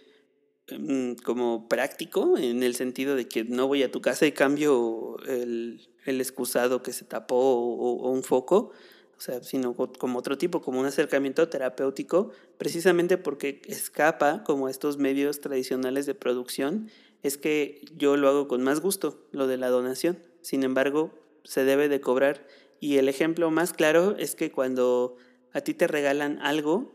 em, 0.67 1.15
como 1.15 1.69
práctico, 1.69 2.37
en 2.37 2.63
el 2.63 2.75
sentido 2.75 3.15
de 3.15 3.27
que 3.27 3.43
no 3.45 3.67
voy 3.67 3.83
a 3.83 3.91
tu 3.91 4.01
casa 4.01 4.25
y 4.25 4.33
cambio 4.33 5.17
el, 5.27 5.89
el 6.05 6.19
excusado 6.19 6.83
que 6.83 6.91
se 6.91 7.05
tapó 7.05 7.35
o 7.37 8.11
un 8.11 8.23
foco, 8.23 8.73
o 9.17 9.21
sea, 9.21 9.41
sino 9.43 9.73
como 9.73 10.19
otro 10.19 10.37
tipo, 10.37 10.61
como 10.61 10.81
un 10.81 10.85
acercamiento 10.85 11.47
terapéutico, 11.47 12.31
precisamente 12.57 13.17
porque 13.17 13.61
escapa 13.65 14.43
como 14.43 14.67
estos 14.67 14.97
medios 14.97 15.39
tradicionales 15.39 16.05
de 16.05 16.15
producción, 16.15 16.89
es 17.25 17.37
que 17.37 17.81
yo 17.97 18.17
lo 18.17 18.29
hago 18.29 18.47
con 18.47 18.61
más 18.61 18.81
gusto, 18.81 19.25
lo 19.31 19.47
de 19.47 19.57
la 19.57 19.69
donación. 19.69 20.19
Sin 20.41 20.63
embargo, 20.63 21.11
se 21.43 21.63
debe 21.63 21.89
de 21.89 21.99
cobrar. 21.99 22.45
Y 22.79 22.97
el 22.97 23.09
ejemplo 23.09 23.49
más 23.49 23.73
claro 23.73 24.15
es 24.17 24.35
que 24.35 24.51
cuando 24.51 25.17
a 25.51 25.61
ti 25.61 25.73
te 25.73 25.87
regalan 25.87 26.39
algo, 26.43 26.93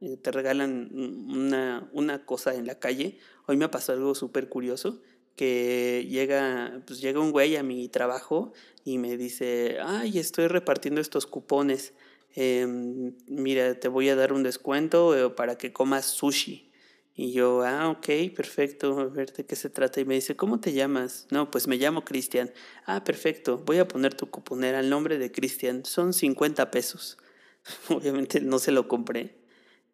eh, 0.00 0.16
te 0.16 0.30
regalan 0.30 0.90
una, 0.94 1.90
una 1.92 2.24
cosa 2.24 2.54
en 2.54 2.66
la 2.66 2.78
calle, 2.78 3.18
hoy 3.46 3.56
me 3.56 3.68
pasó 3.68 3.92
algo 3.92 4.14
súper 4.14 4.48
curioso, 4.48 5.00
que 5.34 6.06
llega, 6.08 6.80
pues 6.86 7.00
llega 7.00 7.18
un 7.18 7.32
güey 7.32 7.56
a 7.56 7.64
mi 7.64 7.88
trabajo 7.88 8.52
y 8.84 8.98
me 8.98 9.16
dice, 9.16 9.78
ay, 9.82 10.18
estoy 10.18 10.46
repartiendo 10.46 11.00
estos 11.00 11.26
cupones, 11.26 11.94
em, 12.36 13.14
mira, 13.26 13.80
te 13.80 13.88
voy 13.88 14.08
a 14.10 14.16
dar 14.16 14.32
un 14.32 14.44
descuento 14.44 15.16
eh, 15.16 15.30
para 15.30 15.58
que 15.58 15.72
comas 15.72 16.04
sushi. 16.06 16.71
Y 17.14 17.32
yo, 17.32 17.62
ah, 17.62 17.90
ok, 17.90 18.34
perfecto, 18.34 18.98
a 18.98 19.04
ver 19.04 19.32
de 19.32 19.44
qué 19.44 19.54
se 19.54 19.68
trata. 19.68 20.00
Y 20.00 20.04
me 20.04 20.14
dice, 20.14 20.34
¿cómo 20.34 20.60
te 20.60 20.72
llamas? 20.72 21.26
No, 21.30 21.50
pues 21.50 21.68
me 21.68 21.76
llamo 21.76 22.04
Cristian. 22.04 22.50
Ah, 22.86 23.04
perfecto, 23.04 23.58
voy 23.58 23.78
a 23.78 23.88
poner 23.88 24.14
tu 24.14 24.30
cuponera 24.30 24.78
al 24.78 24.88
nombre 24.88 25.18
de 25.18 25.30
Cristian. 25.30 25.84
Son 25.84 26.14
50 26.14 26.70
pesos. 26.70 27.18
Obviamente 27.88 28.40
no 28.40 28.58
se 28.58 28.72
lo 28.72 28.88
compré, 28.88 29.36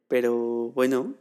pero 0.08 0.72
bueno, 0.74 1.14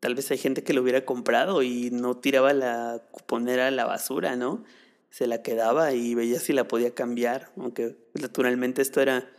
tal 0.00 0.14
vez 0.14 0.30
hay 0.30 0.38
gente 0.38 0.64
que 0.64 0.72
lo 0.72 0.82
hubiera 0.82 1.04
comprado 1.04 1.62
y 1.62 1.90
no 1.90 2.16
tiraba 2.16 2.52
la 2.52 3.02
cuponera 3.10 3.68
a 3.68 3.70
la 3.70 3.84
basura, 3.84 4.36
¿no? 4.36 4.64
Se 5.10 5.26
la 5.26 5.42
quedaba 5.42 5.92
y 5.92 6.14
veía 6.14 6.40
si 6.40 6.52
la 6.52 6.68
podía 6.68 6.94
cambiar, 6.94 7.52
aunque 7.56 7.96
naturalmente 8.14 8.82
esto 8.82 9.00
era, 9.00 9.30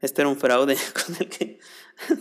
esto 0.00 0.22
era 0.22 0.28
un 0.28 0.36
fraude 0.36 0.76
con 1.06 1.16
el, 1.16 1.28
que, 1.28 1.58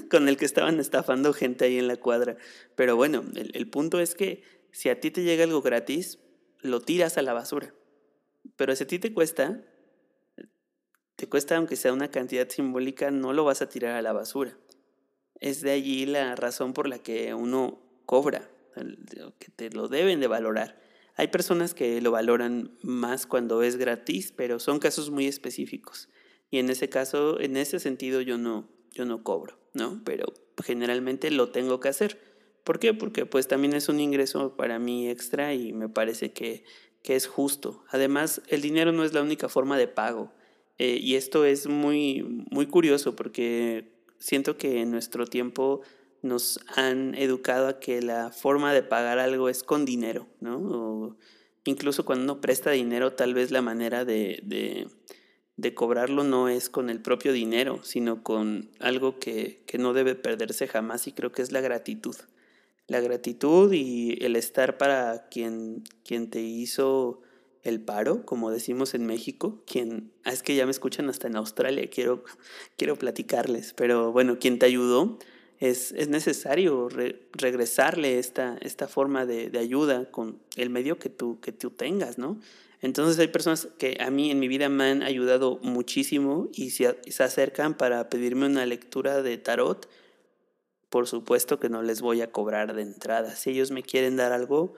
con 0.10 0.28
el 0.28 0.38
que 0.38 0.46
estaban 0.46 0.80
estafando 0.80 1.34
gente 1.34 1.66
ahí 1.66 1.78
en 1.78 1.88
la 1.88 1.98
cuadra. 1.98 2.38
Pero 2.76 2.96
bueno, 2.96 3.24
el, 3.36 3.52
el 3.54 3.70
punto 3.70 4.00
es 4.00 4.16
que 4.16 4.44
si 4.72 4.90
a 4.90 5.00
ti 5.00 5.12
te 5.12 5.24
llega 5.24 5.44
algo 5.44 5.62
gratis, 5.62 6.20
lo 6.62 6.82
tiras 6.82 7.18
a 7.18 7.22
la 7.22 7.34
basura. 7.34 7.74
Pero 8.56 8.76
si 8.76 8.84
a 8.84 8.88
ti 8.88 9.00
te 9.00 9.14
cuesta, 9.14 9.62
te 11.16 11.28
cuesta 11.28 11.58
aunque 11.58 11.76
sea 11.76 11.94
una 11.94 12.10
cantidad 12.10 12.48
simbólica, 12.50 13.12
no 13.12 13.34
lo 13.34 13.44
vas 13.44 13.62
a 13.62 13.70
tirar 13.70 13.96
a 13.96 14.02
la 14.02 14.14
basura. 14.14 14.58
Es 15.40 15.62
de 15.62 15.72
allí 15.72 16.06
la 16.06 16.36
razón 16.36 16.74
por 16.74 16.88
la 16.88 17.00
que 17.00 17.34
uno 17.34 17.82
cobra, 18.06 18.50
que 19.40 19.52
te 19.56 19.70
lo 19.70 19.88
deben 19.88 20.20
de 20.20 20.28
valorar. 20.28 20.80
Hay 21.16 21.30
personas 21.30 21.74
que 21.74 22.00
lo 22.02 22.12
valoran 22.12 22.78
más 22.84 23.26
cuando 23.26 23.64
es 23.64 23.76
gratis, 23.78 24.32
pero 24.32 24.60
son 24.60 24.80
casos 24.80 25.10
muy 25.10 25.26
específicos. 25.26 26.10
Y 26.50 26.60
en 26.60 26.70
ese 26.70 26.90
caso, 26.90 27.40
en 27.40 27.58
ese 27.58 27.80
sentido, 27.80 28.22
yo 28.22 28.38
no, 28.38 28.70
yo 28.92 29.06
no 29.06 29.24
cobro, 29.24 29.58
¿no? 29.74 30.02
Pero 30.06 30.34
generalmente 30.64 31.32
lo 31.32 31.50
tengo 31.50 31.80
que 31.80 31.90
hacer. 31.90 32.20
¿Por 32.64 32.80
qué? 32.80 32.94
Porque 32.94 33.26
pues 33.26 33.48
también 33.48 33.74
es 33.74 33.90
un 33.90 34.00
ingreso 34.00 34.56
para 34.56 34.80
mí 34.80 35.10
extra 35.10 35.54
y 35.54 35.74
me 35.74 35.90
parece 35.90 36.34
que, 36.34 36.64
que 37.04 37.16
es 37.16 37.28
justo. 37.28 37.84
Además, 37.90 38.42
el 38.48 38.62
dinero 38.62 38.92
no 38.92 39.04
es 39.04 39.14
la 39.14 39.22
única 39.22 39.50
forma 39.50 39.78
de 39.78 39.88
pago. 39.88 40.34
Eh, 40.78 41.00
y 41.02 41.16
esto 41.16 41.46
es 41.46 41.68
muy, 41.68 42.24
muy 42.52 42.68
curioso 42.68 43.16
porque 43.16 43.92
siento 44.20 44.58
que 44.58 44.82
en 44.82 44.92
nuestro 44.92 45.26
tiempo 45.26 45.82
nos 46.22 46.60
han 46.76 47.16
educado 47.16 47.68
a 47.68 47.80
que 47.80 48.02
la 48.02 48.32
forma 48.32 48.74
de 48.74 48.84
pagar 48.84 49.20
algo 49.20 49.50
es 49.50 49.64
con 49.64 49.86
dinero, 49.86 50.28
¿no? 50.40 50.58
O 50.58 51.18
incluso 51.66 52.06
cuando 52.06 52.24
uno 52.24 52.42
presta 52.42 52.72
dinero, 52.72 53.14
tal 53.14 53.34
vez 53.34 53.52
la 53.52 53.62
manera 53.62 54.06
de, 54.06 54.40
de, 54.44 54.88
de 55.58 55.74
cobrarlo 55.74 56.24
no 56.24 56.50
es 56.50 56.70
con 56.70 56.90
el 56.90 57.02
propio 57.02 57.34
dinero, 57.34 57.82
sino 57.84 58.24
con 58.24 58.70
algo 58.80 59.20
que, 59.20 59.64
que 59.66 59.80
no 59.80 59.94
debe 59.94 60.16
perderse 60.16 60.68
jamás 60.68 61.08
y 61.08 61.12
creo 61.12 61.32
que 61.32 61.42
es 61.42 61.52
la 61.52 61.62
gratitud. 61.62 62.16
La 62.88 63.02
gratitud 63.02 63.74
y 63.74 64.24
el 64.24 64.36
estar 64.36 64.78
para 64.78 65.28
quien, 65.30 65.84
quien 66.06 66.30
te 66.30 66.42
hizo 66.42 67.22
el 67.64 67.82
paro, 67.82 68.26
como 68.26 68.52
decimos 68.52 68.94
en 68.94 69.06
México, 69.06 69.62
quien, 69.66 70.14
ah, 70.24 70.32
es 70.32 70.42
que 70.42 70.56
ya 70.56 70.66
me 70.66 70.72
escuchan 70.72 71.10
hasta 71.10 71.28
en 71.28 71.36
Australia, 71.36 71.90
quiero, 71.90 72.24
quiero 72.78 72.96
platicarles, 72.96 73.74
pero 73.74 74.14
bueno, 74.14 74.40
quien 74.40 74.58
te 74.58 74.68
ayudó, 74.68 75.20
es, 75.60 75.92
es 75.94 76.08
necesario 76.08 76.88
regresarle 77.34 78.20
esta, 78.20 78.58
esta 78.62 78.88
forma 78.88 79.26
de, 79.26 79.50
de, 79.50 79.58
ayuda 79.58 80.12
con 80.12 80.40
el 80.56 80.70
medio 80.70 81.00
que 81.00 81.10
tú, 81.10 81.40
que 81.42 81.52
tú 81.52 81.72
tengas, 81.72 82.20
¿no? 82.20 82.40
Entonces 82.82 83.18
hay 83.20 83.28
personas 83.28 83.68
que 83.78 83.98
a 84.00 84.12
mí 84.12 84.30
en 84.30 84.40
mi 84.40 84.48
vida 84.48 84.70
me 84.70 84.86
han 84.86 85.04
ayudado 85.04 85.60
muchísimo 85.64 86.50
y 86.54 86.70
se, 86.70 86.98
se 87.08 87.24
acercan 87.24 87.76
para 87.76 88.10
pedirme 88.10 88.46
una 88.46 88.66
lectura 88.66 89.22
de 89.22 89.38
tarot. 89.38 89.90
Por 90.90 91.08
supuesto 91.08 91.60
que 91.60 91.70
no 91.70 91.82
les 91.82 92.02
voy 92.02 92.22
a 92.22 92.32
cobrar 92.32 92.76
de 92.76 92.84
entrada. 92.84 93.36
Si 93.36 93.50
ellos 93.50 93.72
me 93.72 93.84
quieren 93.84 94.16
dar 94.16 94.32
algo, 94.32 94.74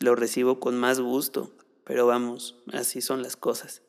lo 0.00 0.14
recibo 0.14 0.60
con 0.60 0.76
más 0.76 1.00
gusto. 1.00 1.52
Pero 1.84 2.06
vamos, 2.06 2.56
así 2.72 3.00
son 3.00 3.22
las 3.22 3.36
cosas. 3.36 3.82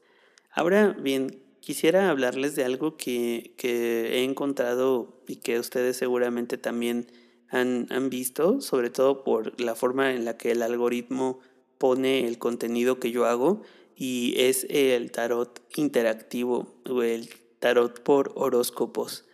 Ahora 0.52 0.96
bien, 1.00 1.44
quisiera 1.60 2.10
hablarles 2.10 2.56
de 2.56 2.64
algo 2.64 2.98
que, 2.98 3.54
he 3.62 4.24
encontrado 4.24 5.22
y 5.28 5.38
que 5.38 5.60
ustedes 5.60 5.98
seguramente 5.98 6.58
también 6.58 7.08
han, 7.50 7.88
han, 7.90 8.10
visto, 8.10 8.62
sobre 8.62 8.90
todo 8.90 9.24
por 9.24 9.60
la 9.60 9.76
forma 9.76 10.14
en 10.14 10.24
la 10.24 10.38
que 10.38 10.52
el 10.52 10.62
algoritmo 10.62 11.40
pone 11.80 12.28
el 12.28 12.38
contenido 12.38 13.00
que 13.00 13.10
yo 13.10 13.26
hago, 13.26 13.64
y 13.96 14.36
es 14.38 14.68
el 14.70 15.12
tarot 15.12 15.62
interactivo 15.76 16.82
o 16.88 17.02
el 17.02 17.30
tarot 17.60 18.02
por 18.04 18.32
horóscopos. 18.36 19.26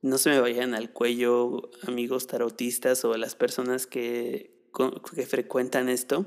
No 0.00 0.18
se 0.18 0.30
me 0.30 0.40
vayan 0.40 0.74
al 0.74 0.92
cuello, 0.92 1.70
amigos 1.82 2.26
tarotistas 2.26 3.04
o 3.04 3.16
las 3.16 3.34
personas 3.34 3.86
que, 3.86 4.54
que 5.14 5.26
frecuentan 5.26 5.88
esto, 5.88 6.26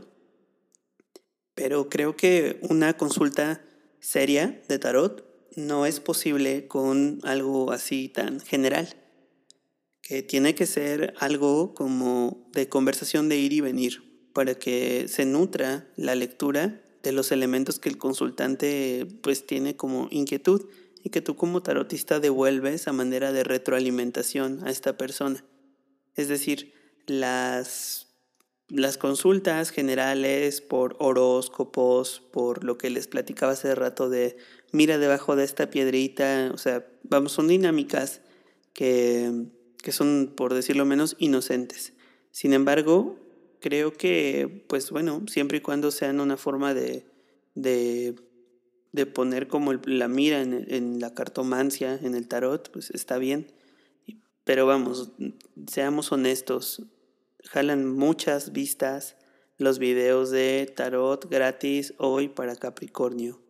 pero 1.56 1.90
creo 1.90 2.16
que 2.16 2.60
una 2.70 2.98
consulta 2.98 3.64
seria 4.00 4.62
de 4.68 4.80
tarot 4.80 5.26
no 5.56 5.88
es 5.88 6.00
posible 6.00 6.68
con 6.68 7.20
algo 7.24 7.72
así 7.72 8.10
tan 8.10 8.40
general, 8.40 8.96
que 10.04 10.22
tiene 10.22 10.54
que 10.54 10.68
ser 10.68 11.16
algo 11.20 11.74
como 11.74 12.48
de 12.54 12.70
conversación 12.70 13.28
de 13.28 13.38
ir 13.38 13.54
y 13.54 13.62
venir, 13.62 14.07
para 14.38 14.54
que 14.54 15.08
se 15.08 15.26
nutra 15.26 15.88
la 15.96 16.14
lectura 16.14 16.80
de 17.02 17.12
los 17.12 17.32
elementos 17.32 17.80
que 17.80 17.90
el 17.90 17.98
consultante 17.98 19.08
pues 19.24 19.48
tiene 19.48 19.76
como 19.76 20.10
inquietud 20.12 20.68
y 21.04 21.10
que 21.10 21.22
tú 21.22 21.36
como 21.36 21.64
tarotista 21.64 22.20
devuelves 22.20 22.88
a 22.88 22.94
manera 22.94 23.32
de 23.32 23.44
retroalimentación 23.44 24.60
a 24.64 24.70
esta 24.70 24.96
persona. 24.96 25.44
Es 26.16 26.28
decir, 26.28 26.72
las 27.08 28.10
las 28.70 29.00
consultas 29.00 29.72
generales 29.72 30.62
por 30.62 30.98
horóscopos, 31.00 32.22
por 32.32 32.64
lo 32.64 32.78
que 32.78 32.92
les 32.92 33.08
platicaba 33.08 33.54
hace 33.54 33.74
rato 33.74 34.08
de 34.08 34.38
mira 34.72 35.00
debajo 35.00 35.36
de 35.36 35.46
esta 35.46 35.72
piedrita, 35.72 36.52
o 36.54 36.60
sea, 36.60 36.86
vamos, 37.02 37.32
son 37.32 37.48
dinámicas 37.48 38.22
que, 38.74 39.48
que 39.82 39.92
son, 39.92 40.32
por 40.38 40.54
decirlo 40.54 40.86
menos, 40.86 41.16
inocentes. 41.18 41.94
Sin 42.30 42.54
embargo, 42.54 43.18
creo 43.60 43.94
que, 43.94 44.66
pues 44.68 44.92
bueno, 44.92 45.24
siempre 45.28 45.60
y 45.60 45.62
cuando 45.62 45.92
sean 45.92 46.20
una 46.20 46.38
forma 46.38 46.74
de, 46.74 47.06
de, 47.56 48.16
de 48.92 49.06
poner 49.06 49.48
como 49.48 49.74
la 49.74 50.08
mira 50.08 50.42
en, 50.42 50.66
en, 50.70 51.00
la 51.00 51.14
cartomancia, 51.14 52.00
en 52.02 52.16
el 52.16 52.28
tarot, 52.28 52.72
pues 52.72 52.90
está 52.92 53.18
bien. 53.18 53.48
Pero 54.44 54.66
vamos, 54.66 55.12
seamos 55.68 56.12
honestos, 56.12 56.84
jalan 57.44 57.88
muchas 57.88 58.54
vistas 58.54 59.18
los 59.58 59.80
videos 59.80 60.30
de 60.30 60.72
tarot 60.76 61.30
gratis 61.30 61.94
hoy 61.98 62.30
para 62.30 62.56
Capricornio, 62.56 63.42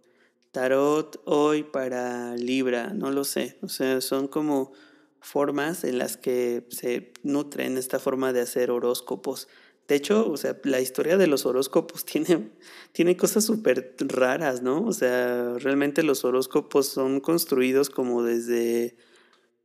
tarot 0.51 1.21
hoy 1.25 1.63
para 1.63 2.35
Libra, 2.35 2.93
no 2.93 3.11
lo 3.11 3.25
sé, 3.25 3.57
o 3.61 3.69
sea, 3.69 4.01
son 4.01 4.27
como 4.27 4.71
formas 5.19 5.83
en 5.83 5.97
las 5.97 6.15
que 6.15 6.65
se 6.69 7.11
nutren 7.23 7.77
esta 7.77 7.99
forma 7.99 8.31
de 8.33 8.41
hacer 8.41 8.71
horóscopos. 8.71 9.47
De 9.88 9.96
hecho, 9.96 10.29
o 10.29 10.36
sea, 10.36 10.58
la 10.63 10.82
historia 10.82 11.17
de 11.17 11.27
los 11.27 11.46
horóscopos 11.46 12.06
tiene, 12.06 12.51
tiene 12.91 13.15
cosas 13.15 13.46
súper 13.46 13.96
raras, 14.00 14.62
¿no? 14.62 14.84
O 14.84 14.94
sea, 14.94 15.56
realmente 15.60 16.03
los 16.03 16.25
horóscopos 16.25 16.88
son 16.88 17.20
construidos 17.22 17.89
como 17.89 18.24
desde, 18.24 18.98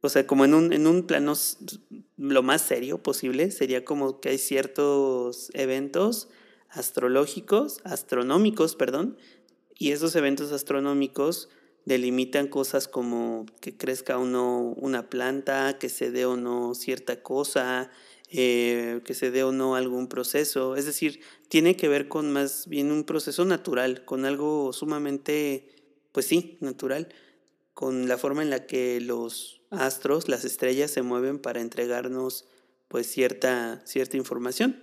o 0.01 0.09
sea, 0.09 0.27
como 0.27 0.45
en 0.45 0.55
un, 0.55 0.73
en 0.73 0.87
un 0.87 1.07
plano 1.07 1.35
lo 2.17 2.43
más 2.43 2.63
serio 2.63 3.03
posible. 3.03 3.51
Sería 3.51 3.85
como 3.85 4.21
que 4.21 4.31
hay 4.31 4.39
ciertos 4.39 5.51
eventos 5.55 6.29
astrológicos, 6.69 7.81
astronómicos, 7.85 8.77
perdón, 8.77 9.17
y 9.77 9.91
esos 9.91 10.15
eventos 10.15 10.53
astronómicos 10.53 11.49
delimitan 11.85 12.47
cosas 12.47 12.87
como 12.87 13.47
que 13.61 13.77
crezca 13.77 14.17
o 14.19 14.25
no 14.25 14.61
una 14.77 15.11
planta, 15.11 15.79
que 15.79 15.89
se 15.89 16.11
dé 16.11 16.25
o 16.25 16.37
no 16.37 16.75
cierta 16.75 17.23
cosa, 17.23 17.91
eh, 18.33 19.01
que 19.05 19.15
se 19.15 19.31
dé 19.31 19.45
o 19.45 19.53
no 19.53 19.77
algún 19.77 20.09
proceso. 20.09 20.77
Es 20.77 20.87
decir, 20.87 21.21
tiene 21.49 21.77
que 21.77 21.89
ver 21.89 22.09
con 22.09 22.33
más 22.33 22.67
bien 22.67 22.91
un 22.91 23.05
proceso 23.05 23.45
natural, 23.45 24.05
con 24.05 24.25
algo 24.25 24.73
sumamente, 24.73 25.69
pues 26.13 26.27
sí, 26.27 26.57
natural, 26.61 27.09
con 27.75 28.09
la 28.09 28.19
forma 28.19 28.43
en 28.43 28.51
la 28.51 28.67
que 28.67 29.01
los 29.01 29.63
astros, 29.71 30.29
las 30.29 30.45
estrellas 30.45 30.91
se 30.91 31.03
mueven 31.03 31.39
para 31.39 31.61
entregarnos 31.61 32.47
pues 32.89 33.07
cierta, 33.07 33.83
cierta 33.85 34.17
información. 34.17 34.83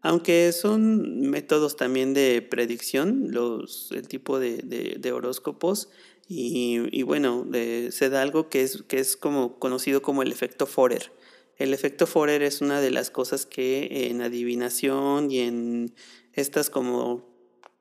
Aunque 0.00 0.52
son 0.52 1.22
métodos 1.22 1.76
también 1.76 2.14
de 2.14 2.40
predicción, 2.42 3.32
los, 3.32 3.90
el 3.90 4.06
tipo 4.06 4.38
de, 4.38 4.58
de 4.98 5.12
horóscopos, 5.12 5.88
y, 6.30 7.02
bueno, 7.04 7.46
se 7.90 8.10
da 8.10 8.20
algo 8.20 8.50
que 8.50 8.62
es, 8.62 8.82
que 8.82 8.98
es 8.98 9.16
como 9.16 9.58
conocido 9.58 10.02
como 10.02 10.22
el 10.22 10.30
efecto 10.30 10.66
Forer. 10.66 11.10
El 11.58 11.74
efecto 11.74 12.06
Forer 12.06 12.42
es 12.42 12.60
una 12.60 12.80
de 12.80 12.92
las 12.92 13.10
cosas 13.10 13.44
que 13.44 14.08
en 14.08 14.22
adivinación 14.22 15.30
y 15.30 15.40
en 15.40 15.94
estas 16.32 16.70
como, 16.70 17.28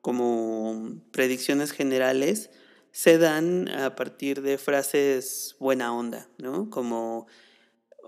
como 0.01 0.99
predicciones 1.11 1.71
generales 1.71 2.49
se 2.91 3.19
dan 3.19 3.69
a 3.69 3.95
partir 3.95 4.41
de 4.41 4.57
frases 4.57 5.55
buena 5.59 5.95
onda, 5.95 6.27
¿no? 6.39 6.71
Como 6.71 7.27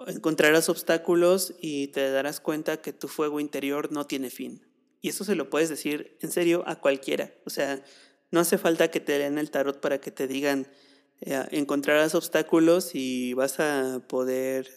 encontrarás 0.07 0.69
obstáculos 0.69 1.53
y 1.61 1.89
te 1.89 2.09
darás 2.09 2.39
cuenta 2.39 2.81
que 2.81 2.91
tu 2.91 3.07
fuego 3.07 3.39
interior 3.39 3.91
no 3.91 4.07
tiene 4.07 4.31
fin. 4.31 4.65
Y 5.01 5.09
eso 5.09 5.23
se 5.23 5.35
lo 5.35 5.51
puedes 5.51 5.69
decir 5.69 6.17
en 6.21 6.31
serio 6.31 6.63
a 6.65 6.79
cualquiera. 6.79 7.31
O 7.45 7.51
sea, 7.51 7.83
no 8.31 8.39
hace 8.39 8.57
falta 8.57 8.89
que 8.89 8.99
te 8.99 9.19
lean 9.19 9.37
el 9.37 9.51
tarot 9.51 9.79
para 9.79 10.01
que 10.01 10.09
te 10.09 10.27
digan, 10.27 10.67
eh, 11.21 11.45
encontrarás 11.51 12.15
obstáculos 12.15 12.91
y 12.95 13.33
vas 13.33 13.59
a 13.59 14.01
poder 14.07 14.67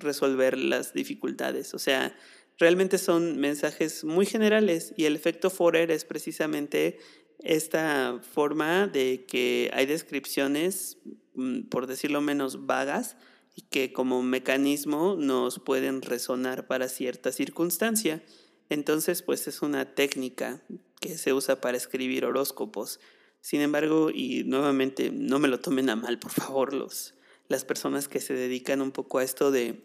resolver 0.00 0.58
las 0.58 0.92
dificultades. 0.92 1.74
O 1.74 1.78
sea, 1.78 2.16
realmente 2.58 2.98
son 2.98 3.38
mensajes 3.38 4.04
muy 4.04 4.26
generales 4.26 4.94
y 4.96 5.04
el 5.04 5.16
efecto 5.16 5.50
Forer 5.50 5.90
es 5.90 6.04
precisamente 6.04 6.98
esta 7.40 8.20
forma 8.32 8.86
de 8.86 9.24
que 9.26 9.70
hay 9.74 9.86
descripciones, 9.86 10.98
mm, 11.34 11.62
por 11.68 11.86
decirlo 11.86 12.20
menos, 12.20 12.66
vagas 12.66 13.16
y 13.54 13.62
que 13.62 13.92
como 13.92 14.22
mecanismo 14.22 15.16
nos 15.18 15.58
pueden 15.58 16.02
resonar 16.02 16.66
para 16.66 16.88
cierta 16.88 17.32
circunstancia. 17.32 18.22
Entonces, 18.68 19.22
pues 19.22 19.46
es 19.48 19.62
una 19.62 19.94
técnica 19.94 20.62
que 21.00 21.16
se 21.16 21.32
usa 21.32 21.60
para 21.60 21.76
escribir 21.76 22.24
horóscopos. 22.24 23.00
Sin 23.40 23.60
embargo, 23.60 24.10
y 24.10 24.44
nuevamente, 24.44 25.10
no 25.12 25.38
me 25.38 25.48
lo 25.48 25.60
tomen 25.60 25.88
a 25.88 25.96
mal, 25.96 26.18
por 26.18 26.32
favor, 26.32 26.74
los, 26.74 27.14
las 27.48 27.64
personas 27.64 28.08
que 28.08 28.20
se 28.20 28.34
dedican 28.34 28.80
un 28.80 28.92
poco 28.92 29.18
a 29.18 29.24
esto 29.24 29.50
de, 29.50 29.84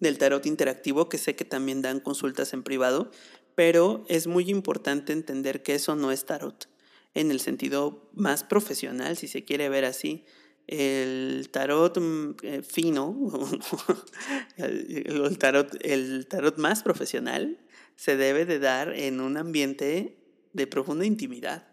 del 0.00 0.18
tarot 0.18 0.44
interactivo, 0.46 1.08
que 1.08 1.18
sé 1.18 1.36
que 1.36 1.44
también 1.44 1.82
dan 1.82 2.00
consultas 2.00 2.52
en 2.52 2.62
privado, 2.62 3.10
pero 3.54 4.04
es 4.08 4.26
muy 4.26 4.50
importante 4.50 5.12
entender 5.12 5.62
que 5.62 5.74
eso 5.74 5.96
no 5.96 6.12
es 6.12 6.26
tarot, 6.26 6.68
en 7.14 7.30
el 7.30 7.40
sentido 7.40 8.08
más 8.12 8.44
profesional, 8.44 9.16
si 9.16 9.28
se 9.28 9.44
quiere 9.44 9.68
ver 9.68 9.84
así. 9.84 10.24
El 10.66 11.48
tarot 11.50 11.98
mm, 11.98 12.36
eh, 12.42 12.62
fino, 12.62 13.16
el, 14.56 15.38
tarot, 15.38 15.74
el 15.80 16.26
tarot 16.28 16.58
más 16.58 16.82
profesional, 16.82 17.58
se 17.96 18.16
debe 18.16 18.44
de 18.44 18.58
dar 18.58 18.92
en 18.94 19.20
un 19.20 19.36
ambiente 19.36 20.18
de 20.52 20.66
profunda 20.66 21.04
intimidad 21.04 21.66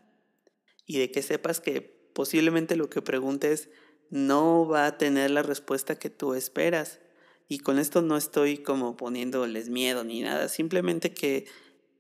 y 0.86 0.98
de 0.98 1.12
que 1.12 1.22
sepas 1.22 1.60
que 1.60 1.82
posiblemente 2.14 2.76
lo 2.76 2.90
que 2.90 3.02
preguntes 3.02 3.70
no 4.10 4.68
va 4.68 4.86
a 4.86 4.98
tener 4.98 5.32
la 5.32 5.44
respuesta 5.44 5.98
que 5.98 6.10
tú 6.10 6.34
esperas. 6.34 7.00
Y 7.48 7.60
con 7.60 7.80
esto 7.80 8.02
no 8.02 8.18
estoy 8.18 8.58
como 8.58 8.98
poniéndoles 8.98 9.70
miedo 9.70 10.04
ni 10.04 10.22
nada, 10.22 10.50
simplemente 10.50 11.14
que 11.14 11.46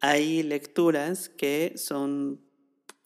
hay 0.01 0.43
lecturas 0.43 1.29
que 1.29 1.73
son, 1.77 2.41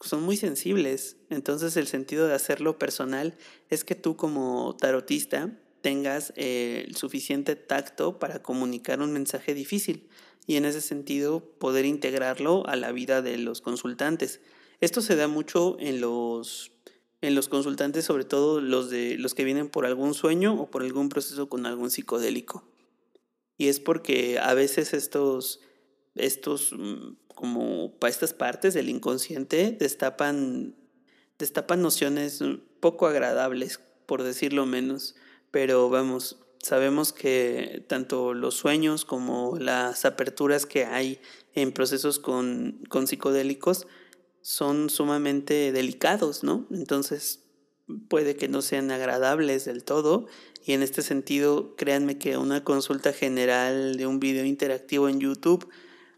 son 0.00 0.22
muy 0.22 0.36
sensibles. 0.36 1.16
Entonces 1.28 1.76
el 1.76 1.86
sentido 1.86 2.26
de 2.26 2.34
hacerlo 2.34 2.78
personal 2.78 3.36
es 3.68 3.84
que 3.84 3.94
tú 3.94 4.16
como 4.16 4.76
tarotista 4.76 5.50
tengas 5.82 6.32
eh, 6.36 6.84
el 6.86 6.96
suficiente 6.96 7.56
tacto 7.56 8.18
para 8.18 8.42
comunicar 8.42 9.00
un 9.00 9.12
mensaje 9.12 9.54
difícil 9.54 10.08
y 10.46 10.56
en 10.56 10.64
ese 10.64 10.80
sentido 10.80 11.44
poder 11.58 11.84
integrarlo 11.84 12.66
a 12.66 12.76
la 12.76 12.92
vida 12.92 13.22
de 13.22 13.38
los 13.38 13.60
consultantes. 13.60 14.40
Esto 14.80 15.00
se 15.00 15.16
da 15.16 15.28
mucho 15.28 15.76
en 15.78 16.00
los, 16.00 16.72
en 17.20 17.34
los 17.34 17.48
consultantes, 17.48 18.04
sobre 18.04 18.24
todo 18.24 18.60
los, 18.60 18.90
de, 18.90 19.16
los 19.18 19.34
que 19.34 19.44
vienen 19.44 19.68
por 19.68 19.86
algún 19.86 20.14
sueño 20.14 20.54
o 20.54 20.70
por 20.70 20.82
algún 20.82 21.08
proceso 21.08 21.48
con 21.48 21.66
algún 21.66 21.90
psicodélico. 21.90 22.64
Y 23.58 23.68
es 23.68 23.78
porque 23.78 24.38
a 24.38 24.54
veces 24.54 24.94
estos, 24.94 25.60
estos 26.14 26.72
mm, 26.72 27.16
como 27.34 27.92
para 27.98 28.10
estas 28.10 28.32
partes 28.32 28.74
del 28.74 28.88
inconsciente 28.88 29.70
destapan, 29.72 30.74
destapan 31.38 31.82
nociones 31.82 32.42
poco 32.80 33.06
agradables, 33.06 33.80
por 34.06 34.22
decirlo 34.22 34.64
menos. 34.64 35.14
Pero 35.50 35.90
vamos, 35.90 36.38
Sabemos 36.62 37.14
que 37.14 37.84
tanto 37.88 38.34
los 38.34 38.54
sueños 38.54 39.06
como 39.06 39.56
las 39.58 40.04
aperturas 40.04 40.66
que 40.66 40.84
hay 40.84 41.18
en 41.54 41.72
procesos 41.72 42.18
con, 42.18 42.82
con 42.90 43.06
psicodélicos 43.06 43.86
son 44.42 44.90
sumamente 44.90 45.72
delicados, 45.72 46.42
¿no? 46.44 46.66
Entonces 46.70 47.44
puede 48.08 48.36
que 48.36 48.48
no 48.48 48.62
sean 48.62 48.90
agradables 48.90 49.64
del 49.64 49.84
todo 49.84 50.26
y 50.64 50.72
en 50.72 50.82
este 50.82 51.02
sentido 51.02 51.74
créanme 51.76 52.18
que 52.18 52.36
una 52.36 52.62
consulta 52.62 53.12
general 53.12 53.96
de 53.96 54.06
un 54.06 54.20
video 54.20 54.44
interactivo 54.44 55.08
en 55.08 55.20
YouTube 55.20 55.68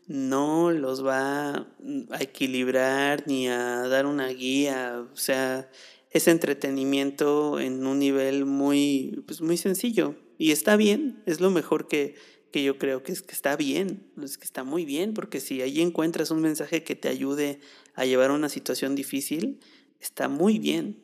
no 0.07 0.71
los 0.71 1.05
va 1.07 1.67
a 2.11 2.23
equilibrar 2.23 3.25
ni 3.27 3.49
a 3.49 3.87
dar 3.89 4.07
una 4.07 4.29
guía, 4.29 5.07
o 5.13 5.17
sea, 5.17 5.71
es 6.11 6.29
entretenimiento 6.29 7.59
en 7.59 7.87
un 7.87 7.99
nivel 7.99 8.45
muy, 8.45 9.23
pues 9.27 9.41
muy 9.41 9.57
sencillo. 9.57 10.15
Y 10.39 10.51
está 10.51 10.77
bien, 10.77 11.23
es 11.25 11.41
lo 11.41 11.51
mejor 11.51 11.89
que, 11.89 12.17
que 12.53 12.63
yo 12.63 12.79
creo 12.79 13.03
que 13.03 13.13
es 13.13 13.23
que 13.23 13.33
está 13.33 13.57
bien, 13.57 14.07
es 14.23 14.39
que 14.39 14.45
está 14.45 14.63
muy 14.63 14.85
bien, 14.85 15.15
porque 15.15 15.41
si 15.41 15.63
ahí 15.63 15.81
encuentras 15.81 16.31
un 16.31 16.41
mensaje 16.41 16.85
que 16.85 16.95
te 16.95 17.09
ayude 17.09 17.61
a 17.95 18.05
llevar 18.05 18.31
una 18.31 18.49
situación 18.49 18.95
difícil, 18.95 19.59
está 20.01 20.29
muy 20.29 20.59
bien. 20.59 21.03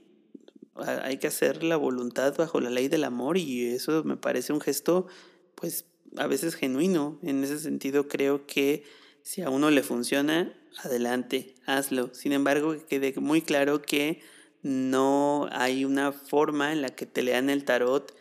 Hay 0.77 1.17
que 1.17 1.27
hacer 1.27 1.65
la 1.65 1.77
voluntad 1.77 2.37
bajo 2.37 2.61
la 2.61 2.71
ley 2.71 2.87
del 2.89 3.03
amor 3.03 3.37
y 3.37 3.67
eso 3.67 4.05
me 4.05 4.17
parece 4.17 4.53
un 4.53 4.61
gesto, 4.61 5.07
pues 5.57 5.87
a 6.17 6.27
veces 6.27 6.55
genuino. 6.55 7.19
En 7.23 7.43
ese 7.43 7.59
sentido 7.59 8.07
creo 8.07 8.47
que 8.47 8.85
si 9.23 9.43
a 9.43 9.51
uno 9.51 9.71
le 9.71 9.83
funciona, 9.83 10.55
adelante, 10.85 11.57
hazlo. 11.67 12.15
Sin 12.15 12.33
embargo, 12.33 12.77
quede 12.87 13.13
muy 13.19 13.43
claro 13.43 13.83
que 13.83 14.21
no 14.63 15.49
hay 15.51 15.85
una 15.85 16.13
forma 16.13 16.73
en 16.73 16.83
la 16.83 16.91
que 16.91 17.07
te 17.07 17.23
lean 17.23 17.51
el 17.51 17.65
tarot 17.65 18.15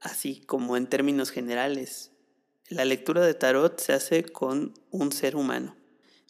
así 0.00 0.40
como 0.46 0.76
en 0.76 0.86
términos 0.86 1.30
generales. 1.30 2.12
La 2.68 2.84
lectura 2.84 3.24
de 3.24 3.32
tarot 3.32 3.80
se 3.80 3.94
hace 3.94 4.24
con 4.24 4.74
un 4.90 5.10
ser 5.10 5.36
humano, 5.36 5.74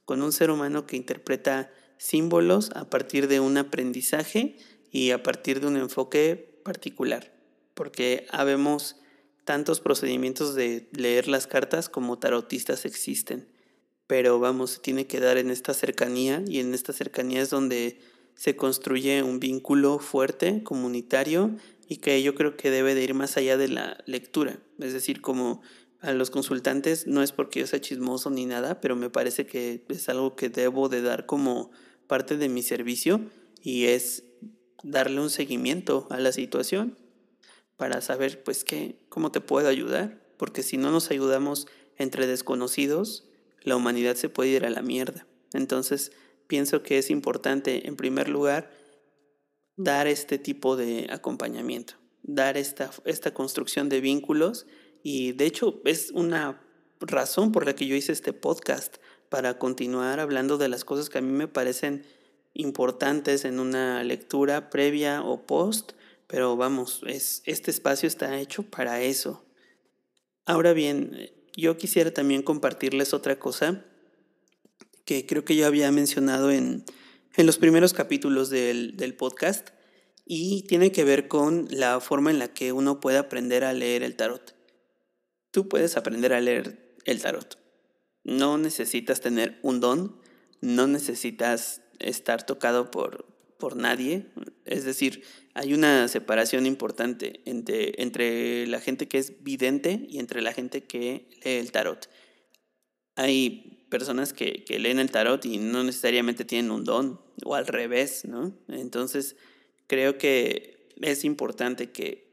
con 0.05 0.23
un 0.23 0.31
ser 0.31 0.53
humano 0.53 0.87
que 0.87 0.97
interpreta 0.97 1.73
símbolos 1.97 2.71
a 2.77 2.89
partir 2.89 3.27
de 3.27 3.41
un 3.41 3.57
aprendizaje 3.57 4.57
y 4.93 5.11
a 5.11 5.25
partir 5.25 5.61
de 5.61 5.67
un 5.67 5.77
enfoque 5.77 6.61
particular, 6.63 7.33
porque 7.75 8.29
habemos 8.31 8.97
tantos 9.45 9.81
procedimientos 9.81 10.55
de 10.55 10.89
leer 10.93 11.27
las 11.27 11.49
cartas 11.49 11.89
como 11.89 12.21
tarotistas 12.21 12.85
existen. 12.85 13.49
Pero 14.07 14.39
vamos, 14.39 14.81
tiene 14.81 15.09
que 15.09 15.19
dar 15.19 15.39
en 15.39 15.51
esta 15.51 15.75
cercanía 15.75 16.45
y 16.47 16.61
en 16.61 16.73
esta 16.73 16.93
cercanía 16.93 17.43
es 17.43 17.51
donde 17.51 17.99
se 18.37 18.55
construye 18.55 19.25
un 19.25 19.41
vínculo 19.41 19.99
fuerte, 19.99 20.63
comunitario 20.63 21.57
y 21.89 21.97
que 21.97 22.23
yo 22.23 22.37
creo 22.37 22.57
que 22.57 22.71
debe 22.71 22.95
de 22.95 23.03
ir 23.03 23.15
más 23.15 23.37
allá 23.37 23.57
de 23.57 23.69
la 23.69 24.05
lectura. 24.07 24.61
Es 24.79 24.93
decir, 24.93 25.21
como 25.21 25.63
a 26.01 26.13
los 26.13 26.31
consultantes 26.31 27.07
no 27.07 27.23
es 27.23 27.33
porque 27.33 27.61
yo 27.61 27.67
sea 27.67 27.81
chismoso 27.81 28.31
ni 28.31 28.47
nada, 28.47 28.81
pero 28.81 28.97
me 28.97 29.11
parece 29.11 29.47
que 29.47 29.85
es 29.89 30.09
algo 30.09 30.37
que 30.37 30.49
debo 30.49 30.89
de 30.89 31.03
dar 31.03 31.27
como 31.27 31.71
parte 32.07 32.37
de 32.37 32.49
mi 32.49 32.63
servicio 32.63 33.21
y 33.63 33.87
es 33.87 34.25
darle 34.83 35.21
un 35.21 35.31
seguimiento 35.31 36.07
a 36.11 36.19
la 36.19 36.33
situación 36.33 36.97
para 37.77 38.01
saber 38.01 38.43
pues 38.45 38.65
qué 38.65 38.99
cómo 39.09 39.33
te 39.33 39.41
puedo 39.41 39.69
ayudar, 39.69 40.21
porque 40.37 40.63
si 40.63 40.77
no 40.77 40.91
nos 40.91 41.11
ayudamos 41.11 41.67
entre 41.97 42.27
desconocidos, 42.27 43.29
la 43.63 43.77
humanidad 43.77 44.15
se 44.15 44.29
puede 44.29 44.51
ir 44.51 44.65
a 44.65 44.71
la 44.71 44.83
mierda. 44.83 45.27
Entonces, 45.53 46.13
pienso 46.47 46.83
que 46.83 46.99
es 46.99 47.11
importante 47.11 47.89
en 47.89 47.97
primer 47.97 48.29
lugar 48.29 48.71
dar 49.77 50.07
este 50.07 50.39
tipo 50.39 50.77
de 50.77 51.09
acompañamiento, 51.11 51.95
dar 52.23 52.57
esta, 52.57 52.91
esta 53.05 53.35
construcción 53.35 53.89
de 53.89 54.01
vínculos 54.01 54.67
y 55.03 55.33
de 55.33 55.47
hecho 55.47 55.81
es 55.85 56.11
una 56.13 56.61
razón 57.01 57.53
por 57.53 57.67
la 57.67 57.75
que 57.75 57.87
yo 57.87 57.95
hice 57.95 58.13
este 58.13 58.33
podcast, 58.33 58.97
para 59.29 59.59
continuar 59.59 60.21
hablando 60.21 60.59
de 60.59 60.69
las 60.69 60.85
cosas 60.85 61.11
que 61.11 61.19
a 61.19 61.23
mí 61.23 61.33
me 61.33 61.49
parecen 61.49 62.05
importantes 62.55 63.45
en 63.45 63.61
una 63.61 64.03
lectura 64.03 64.71
previa 64.71 65.23
o 65.23 65.47
post, 65.47 65.93
pero 66.27 66.57
vamos, 66.57 67.03
es, 67.07 67.43
este 67.45 67.71
espacio 67.71 68.07
está 68.07 68.39
hecho 68.39 68.63
para 68.63 69.03
eso. 69.03 69.45
Ahora 70.45 70.73
bien, 70.73 71.31
yo 71.57 71.77
quisiera 71.77 72.13
también 72.13 72.43
compartirles 72.43 73.15
otra 73.15 73.39
cosa 73.39 73.85
que 75.05 75.27
creo 75.27 75.45
que 75.45 75.57
yo 75.57 75.67
había 75.67 75.91
mencionado 75.93 76.51
en, 76.51 76.85
en 77.37 77.47
los 77.47 77.59
primeros 77.59 77.93
capítulos 77.93 78.51
del, 78.51 78.97
del 78.97 79.15
podcast 79.15 79.71
y 80.27 80.63
tiene 80.65 80.93
que 80.93 81.05
ver 81.05 81.29
con 81.29 81.67
la 81.71 82.01
forma 82.01 82.31
en 82.31 82.39
la 82.39 82.53
que 82.53 82.73
uno 82.73 83.01
puede 83.01 83.19
aprender 83.19 83.65
a 83.65 83.73
leer 83.73 84.03
el 84.03 84.17
tarot. 84.17 84.58
Tú 85.59 85.69
puedes 85.69 85.97
aprender 85.97 86.33
a 86.35 86.41
leer 86.41 86.95
el 87.05 87.21
tarot. 87.21 87.59
No 88.23 88.59
necesitas 88.59 89.21
tener 89.21 89.59
un 89.63 89.81
don, 89.81 90.17
no 90.61 90.87
necesitas 90.87 91.83
estar 91.99 92.47
tocado 92.47 92.93
por, 92.93 93.27
por 93.59 93.75
nadie. 93.75 94.27
Es 94.67 94.85
decir, 94.85 95.25
hay 95.55 95.75
una 95.75 96.07
separación 96.07 96.65
importante 96.65 97.41
entre, 97.45 98.01
entre 98.01 98.69
la 98.69 98.81
gente 98.81 99.09
que 99.09 99.19
es 99.19 99.43
vidente 99.43 100.07
y 100.09 100.21
entre 100.21 100.43
la 100.43 100.53
gente 100.53 100.85
que 100.85 101.29
lee 101.43 101.51
el 101.59 101.73
tarot. 101.73 102.09
Hay 103.17 103.85
personas 103.91 104.33
que, 104.33 104.63
que 104.63 104.79
leen 104.79 105.01
el 105.01 105.11
tarot 105.11 105.45
y 105.45 105.59
no 105.59 105.83
necesariamente 105.83 106.45
tienen 106.45 106.71
un 106.71 106.85
don, 106.85 107.21
o 107.45 107.57
al 107.57 107.67
revés, 107.67 108.25
¿no? 108.27 108.57
Entonces, 108.69 109.35
creo 109.89 110.19
que 110.19 110.95
es 111.03 111.25
importante 111.25 111.91
que, 111.91 112.28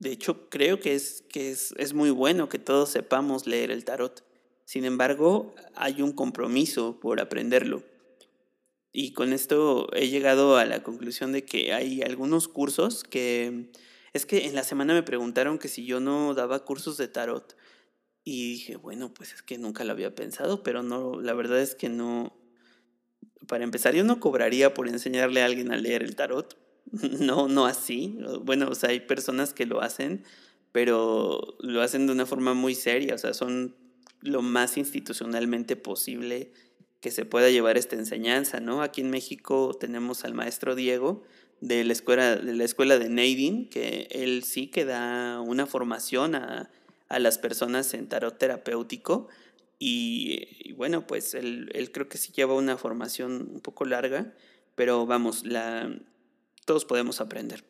de 0.00 0.12
hecho, 0.12 0.48
creo 0.48 0.80
que 0.80 0.94
es, 0.94 1.22
que 1.28 1.50
es, 1.50 1.74
es 1.76 1.92
muy 1.92 2.10
bueno 2.10 2.48
que 2.48 2.58
todos 2.58 2.88
sepamos 2.88 3.46
leer 3.46 3.70
el 3.70 3.84
tarot. 3.84 4.24
Sin 4.64 4.86
embargo, 4.86 5.54
hay 5.76 6.00
un 6.00 6.12
compromiso 6.12 6.98
por 7.00 7.20
aprenderlo. 7.20 7.84
Y 8.92 9.12
con 9.12 9.34
esto 9.34 9.92
he 9.92 10.08
llegado 10.08 10.56
a 10.56 10.64
la 10.64 10.82
conclusión 10.82 11.32
de 11.32 11.44
que 11.44 11.74
hay 11.74 12.02
algunos 12.02 12.48
cursos 12.48 13.04
que... 13.04 13.70
Es 14.14 14.26
que 14.26 14.46
en 14.46 14.54
la 14.54 14.64
semana 14.64 14.94
me 14.94 15.02
preguntaron 15.02 15.58
que 15.58 15.68
si 15.68 15.84
yo 15.84 16.00
no 16.00 16.32
daba 16.32 16.64
cursos 16.64 16.96
de 16.96 17.06
tarot. 17.06 17.54
Y 18.24 18.52
dije, 18.52 18.76
bueno, 18.76 19.12
pues 19.12 19.34
es 19.34 19.42
que 19.42 19.58
nunca 19.58 19.84
lo 19.84 19.92
había 19.92 20.14
pensado, 20.14 20.62
pero 20.62 20.82
no, 20.82 21.20
la 21.20 21.34
verdad 21.34 21.60
es 21.60 21.74
que 21.74 21.90
no... 21.90 22.34
Para 23.46 23.64
empezar, 23.64 23.94
yo 23.94 24.04
no 24.04 24.18
cobraría 24.18 24.72
por 24.72 24.88
enseñarle 24.88 25.42
a 25.42 25.44
alguien 25.44 25.72
a 25.72 25.76
leer 25.76 26.02
el 26.02 26.16
tarot. 26.16 26.56
No, 27.20 27.48
no 27.48 27.66
así. 27.66 28.18
Bueno, 28.42 28.68
o 28.68 28.74
sea, 28.74 28.90
hay 28.90 29.00
personas 29.00 29.54
que 29.54 29.66
lo 29.66 29.80
hacen, 29.80 30.24
pero 30.72 31.56
lo 31.60 31.82
hacen 31.82 32.06
de 32.06 32.12
una 32.12 32.26
forma 32.26 32.54
muy 32.54 32.74
seria. 32.74 33.14
O 33.14 33.18
sea, 33.18 33.34
son 33.34 33.76
lo 34.22 34.42
más 34.42 34.76
institucionalmente 34.76 35.76
posible 35.76 36.52
que 37.00 37.10
se 37.10 37.24
pueda 37.24 37.48
llevar 37.48 37.78
esta 37.78 37.96
enseñanza, 37.96 38.60
¿no? 38.60 38.82
Aquí 38.82 39.00
en 39.00 39.10
México 39.10 39.76
tenemos 39.78 40.24
al 40.24 40.34
maestro 40.34 40.74
Diego 40.74 41.22
de 41.60 41.84
la 41.84 41.92
escuela 41.92 42.36
de, 42.36 42.54
la 42.54 42.64
escuela 42.64 42.98
de 42.98 43.08
Neidin, 43.08 43.68
que 43.68 44.08
él 44.10 44.44
sí 44.44 44.66
que 44.66 44.84
da 44.84 45.40
una 45.40 45.66
formación 45.66 46.34
a, 46.34 46.70
a 47.08 47.18
las 47.18 47.38
personas 47.38 47.94
en 47.94 48.08
tarot 48.08 48.36
terapéutico 48.38 49.28
y, 49.82 50.74
bueno, 50.74 51.06
pues 51.06 51.34
él, 51.34 51.70
él, 51.72 51.90
creo 51.90 52.06
que 52.06 52.18
sí 52.18 52.32
lleva 52.32 52.54
una 52.54 52.76
formación 52.76 53.48
un 53.50 53.60
poco 53.60 53.86
larga, 53.86 54.34
pero 54.74 55.06
vamos, 55.06 55.46
la, 55.46 55.90
todos 56.70 56.84
podemos 56.84 57.20
aprender, 57.20 57.64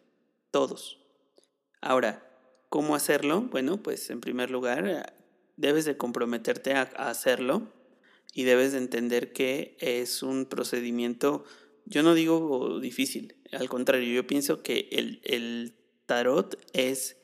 todos. 0.50 0.98
Ahora, 1.80 2.22
¿cómo 2.68 2.94
hacerlo? 2.94 3.40
Bueno, 3.50 3.82
pues 3.82 4.10
en 4.10 4.20
primer 4.20 4.50
lugar 4.50 5.14
debes 5.56 5.86
de 5.86 5.96
comprometerte 5.96 6.74
a, 6.74 6.82
hacerlo 6.82 7.72
y 8.34 8.44
debes 8.44 8.72
de 8.72 8.78
entender 8.78 9.32
que 9.32 9.74
es 9.80 10.22
un 10.22 10.44
procedimiento, 10.44 11.46
yo 11.86 12.02
no 12.02 12.12
digo 12.12 12.78
difícil, 12.78 13.36
al 13.52 13.70
contrario, 13.70 14.12
yo 14.12 14.26
pienso 14.26 14.62
que 14.62 14.90
el, 14.92 15.22
el 15.24 15.78
tarot 16.04 16.62
es 16.74 17.16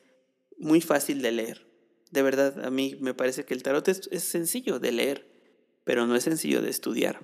muy 0.57 0.81
fácil 0.81 1.21
de 1.21 1.31
leer. 1.31 1.67
De 2.09 2.23
verdad, 2.23 2.65
a 2.65 2.71
mí 2.71 2.97
me 2.99 3.13
parece 3.13 3.45
que 3.45 3.53
el 3.53 3.61
tarot 3.61 3.87
es, 3.87 4.09
es 4.11 4.23
sencillo 4.23 4.79
de 4.79 4.93
leer, 4.93 5.27
pero 5.83 6.07
no 6.07 6.15
es 6.15 6.23
sencillo 6.23 6.63
de 6.63 6.71
estudiar. 6.71 7.19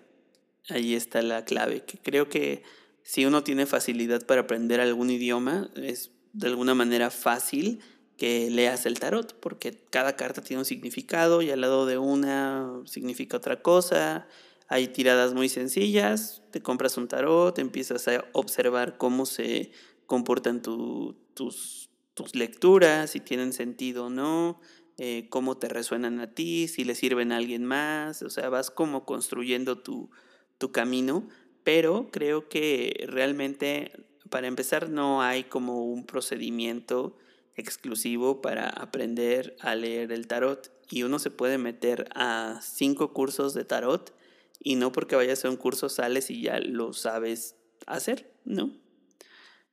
Ahí 0.70 0.94
está 0.94 1.24
la 1.24 1.44
clave, 1.44 1.86
que 1.86 1.98
creo 1.98 2.30
que 2.30 2.62
si 3.04 3.26
uno 3.26 3.44
tiene 3.44 3.66
facilidad 3.66 4.26
para 4.26 4.42
aprender 4.42 4.80
algún 4.80 5.10
idioma, 5.10 5.70
es 5.76 6.12
de 6.34 6.48
alguna 6.48 6.74
manera 6.74 7.12
fácil 7.12 7.80
que 8.18 8.50
leas 8.50 8.86
el 8.86 9.00
tarot, 9.00 9.40
porque 9.40 9.78
cada 9.90 10.16
carta 10.16 10.42
tiene 10.42 10.60
un 10.60 10.66
significado 10.66 11.42
y 11.42 11.52
al 11.52 11.62
lado 11.62 11.86
de 11.86 11.98
una 11.98 12.82
significa 12.86 13.38
otra 13.38 13.62
cosa. 13.62 14.28
Hay 14.68 14.88
tiradas 14.88 15.34
muy 15.34 15.50
sencillas, 15.50 16.42
te 16.52 16.62
compras 16.62 16.98
un 16.98 17.08
tarot, 17.08 17.58
empiezas 17.60 18.08
a 18.08 18.26
observar 18.32 18.98
cómo 18.98 19.26
se 19.26 19.72
comportan 20.06 20.62
tus, 20.62 21.90
tus 22.14 22.36
lecturas, 22.36 23.12
si 23.12 23.20
tienen 23.20 23.54
sentido 23.54 24.06
o 24.06 24.10
no, 24.10 24.60
eh, 24.98 25.28
cómo 25.30 25.58
te 25.58 25.70
resuenan 25.70 26.20
a 26.20 26.34
ti, 26.34 26.68
si 26.68 26.84
le 26.84 26.96
sirven 26.96 27.32
a 27.32 27.38
alguien 27.38 27.66
más, 27.66 28.22
o 28.22 28.30
sea, 28.30 28.50
vas 28.50 28.70
como 28.70 29.06
construyendo 29.06 29.80
tu, 29.80 30.12
tu 30.60 30.72
camino, 30.72 31.28
pero 31.64 32.10
creo 32.12 32.50
que 32.50 33.06
realmente, 33.08 33.92
para 34.30 34.48
empezar, 34.48 34.90
no 34.90 35.22
hay 35.22 35.44
como 35.44 35.86
un 35.86 36.06
procedimiento 36.06 37.18
exclusivo 37.56 38.42
para 38.42 38.70
aprender 38.70 39.56
a 39.60 39.76
leer 39.76 40.12
el 40.12 40.28
tarot 40.28 40.72
y 40.90 41.04
uno 41.04 41.20
se 41.20 41.32
puede 41.32 41.58
meter 41.58 42.08
a 42.16 42.60
cinco 42.62 43.14
cursos 43.14 43.54
de 43.54 43.66
tarot 43.66 44.14
y 44.60 44.76
no 44.76 44.92
porque 44.92 45.16
vayas 45.16 45.46
a 45.46 45.50
un 45.50 45.58
curso 45.58 45.90
sales 45.90 46.30
y 46.30 46.42
ya 46.42 46.60
lo 46.60 46.94
sabes 46.94 47.56
hacer, 47.86 48.34
¿no? 48.46 48.72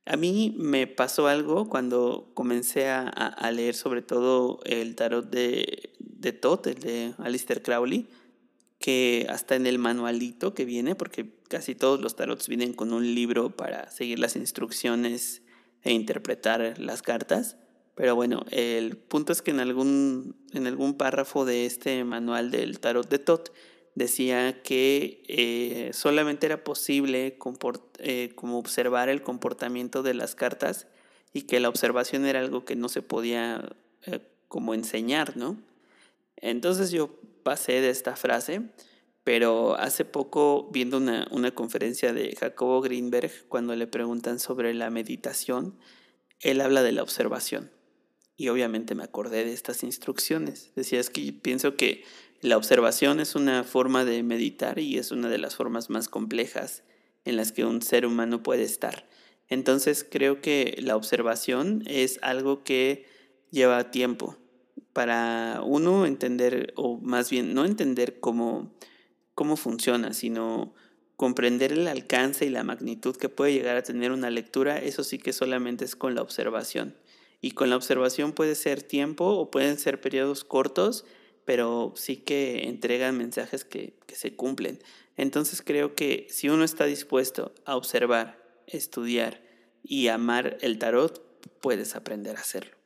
A 0.06 0.16
mí 0.16 0.54
me 0.58 0.86
pasó 0.86 1.28
algo 1.28 1.68
cuando 1.68 2.32
comencé 2.34 2.88
a, 2.88 3.50
leer 3.52 3.74
sobre 3.74 4.02
todo 4.02 4.60
el 4.64 4.96
tarot 4.96 5.30
de, 5.30 5.92
de 5.98 6.32
Todd, 6.32 6.66
el 6.66 6.80
de 6.80 7.14
Alistair 7.18 7.62
Crowley, 7.62 8.08
que 8.80 9.26
hasta 9.28 9.54
en 9.54 9.66
el 9.66 9.78
manualito 9.78 10.54
que 10.54 10.64
viene, 10.64 10.94
porque 10.96 11.30
casi 11.48 11.74
todos 11.74 12.00
los 12.00 12.16
tarots 12.16 12.48
vienen 12.48 12.72
con 12.72 12.92
un 12.92 13.14
libro 13.14 13.50
para 13.50 13.90
seguir 13.90 14.18
las 14.18 14.36
instrucciones 14.36 15.42
e 15.82 15.92
interpretar 15.92 16.78
las 16.78 17.02
cartas, 17.02 17.56
pero 17.94 18.16
bueno, 18.16 18.46
el 18.50 18.96
punto 18.96 19.32
es 19.32 19.42
que 19.42 19.50
en 19.50 19.60
algún, 19.60 20.34
en 20.54 20.66
algún 20.66 20.94
párrafo 20.94 21.44
de 21.44 21.66
este 21.66 22.02
manual 22.04 22.50
del 22.50 22.80
tarot 22.80 23.08
de 23.08 23.18
Tot 23.18 23.52
decía 23.94 24.62
que 24.62 25.22
eh, 25.28 25.90
solamente 25.92 26.46
era 26.46 26.64
posible 26.64 27.36
eh, 27.98 28.32
como 28.34 28.58
observar 28.58 29.10
el 29.10 29.22
comportamiento 29.22 30.02
de 30.02 30.14
las 30.14 30.34
cartas 30.34 30.86
y 31.34 31.42
que 31.42 31.60
la 31.60 31.68
observación 31.68 32.24
era 32.24 32.40
algo 32.40 32.64
que 32.64 32.76
no 32.76 32.88
se 32.88 33.02
podía 33.02 33.76
eh, 34.06 34.20
como 34.48 34.72
enseñar, 34.72 35.36
¿no? 35.36 35.58
Entonces 36.36 36.90
yo 36.90 37.10
pasé 37.42 37.80
de 37.80 37.90
esta 37.90 38.16
frase, 38.16 38.62
pero 39.24 39.76
hace 39.76 40.04
poco 40.04 40.70
viendo 40.72 40.96
una, 40.96 41.26
una 41.30 41.54
conferencia 41.54 42.12
de 42.12 42.34
Jacobo 42.36 42.80
Greenberg, 42.80 43.30
cuando 43.48 43.74
le 43.76 43.86
preguntan 43.86 44.38
sobre 44.38 44.74
la 44.74 44.90
meditación, 44.90 45.78
él 46.40 46.60
habla 46.60 46.82
de 46.82 46.92
la 46.92 47.02
observación 47.02 47.70
y 48.40 48.48
obviamente 48.48 48.94
me 48.94 49.04
acordé 49.04 49.44
de 49.44 49.52
estas 49.52 49.82
instrucciones. 49.82 50.72
Decía, 50.74 50.98
es 50.98 51.10
que 51.10 51.30
pienso 51.30 51.76
que 51.76 52.04
la 52.40 52.56
observación 52.56 53.20
es 53.20 53.34
una 53.34 53.64
forma 53.64 54.06
de 54.06 54.22
meditar 54.22 54.78
y 54.78 54.96
es 54.96 55.10
una 55.10 55.28
de 55.28 55.36
las 55.36 55.56
formas 55.56 55.90
más 55.90 56.08
complejas 56.08 56.82
en 57.26 57.36
las 57.36 57.52
que 57.52 57.66
un 57.66 57.82
ser 57.82 58.06
humano 58.06 58.42
puede 58.42 58.62
estar. 58.62 59.06
Entonces 59.48 60.06
creo 60.10 60.40
que 60.40 60.78
la 60.80 60.96
observación 60.96 61.82
es 61.86 62.18
algo 62.22 62.64
que 62.64 63.04
lleva 63.50 63.90
tiempo, 63.90 64.38
para 65.00 65.62
uno 65.64 66.04
entender, 66.04 66.74
o 66.76 66.98
más 66.98 67.30
bien 67.30 67.54
no 67.54 67.64
entender 67.64 68.20
cómo, 68.20 68.70
cómo 69.34 69.56
funciona, 69.56 70.12
sino 70.12 70.74
comprender 71.16 71.72
el 71.72 71.88
alcance 71.88 72.44
y 72.44 72.50
la 72.50 72.64
magnitud 72.64 73.16
que 73.16 73.30
puede 73.30 73.54
llegar 73.54 73.78
a 73.78 73.82
tener 73.82 74.12
una 74.12 74.28
lectura, 74.28 74.78
eso 74.78 75.02
sí 75.02 75.16
que 75.16 75.32
solamente 75.32 75.86
es 75.86 75.96
con 75.96 76.14
la 76.14 76.20
observación. 76.20 76.98
Y 77.40 77.52
con 77.52 77.70
la 77.70 77.76
observación 77.76 78.34
puede 78.34 78.54
ser 78.54 78.82
tiempo 78.82 79.24
o 79.24 79.50
pueden 79.50 79.78
ser 79.78 80.02
periodos 80.02 80.44
cortos, 80.44 81.06
pero 81.46 81.94
sí 81.96 82.18
que 82.18 82.68
entregan 82.68 83.16
mensajes 83.16 83.64
que, 83.64 83.94
que 84.06 84.16
se 84.16 84.36
cumplen. 84.36 84.80
Entonces 85.16 85.62
creo 85.62 85.94
que 85.94 86.26
si 86.28 86.50
uno 86.50 86.62
está 86.62 86.84
dispuesto 86.84 87.54
a 87.64 87.74
observar, 87.74 88.38
estudiar 88.66 89.40
y 89.82 90.08
amar 90.08 90.58
el 90.60 90.78
tarot, 90.78 91.40
puedes 91.62 91.96
aprender 91.96 92.36
a 92.36 92.40
hacerlo. 92.40 92.79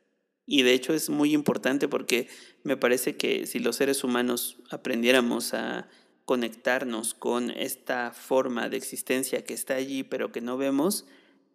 Y 0.45 0.63
de 0.63 0.73
hecho 0.73 0.93
es 0.93 1.09
muy 1.09 1.33
importante 1.33 1.87
porque 1.87 2.27
me 2.63 2.77
parece 2.77 3.15
que 3.17 3.47
si 3.47 3.59
los 3.59 3.77
seres 3.77 4.03
humanos 4.03 4.57
aprendiéramos 4.69 5.53
a 5.53 5.87
conectarnos 6.25 7.13
con 7.13 7.51
esta 7.51 8.11
forma 8.11 8.69
de 8.69 8.77
existencia 8.77 9.43
que 9.43 9.53
está 9.53 9.75
allí 9.75 10.03
pero 10.03 10.31
que 10.31 10.41
no 10.41 10.57
vemos, 10.57 11.05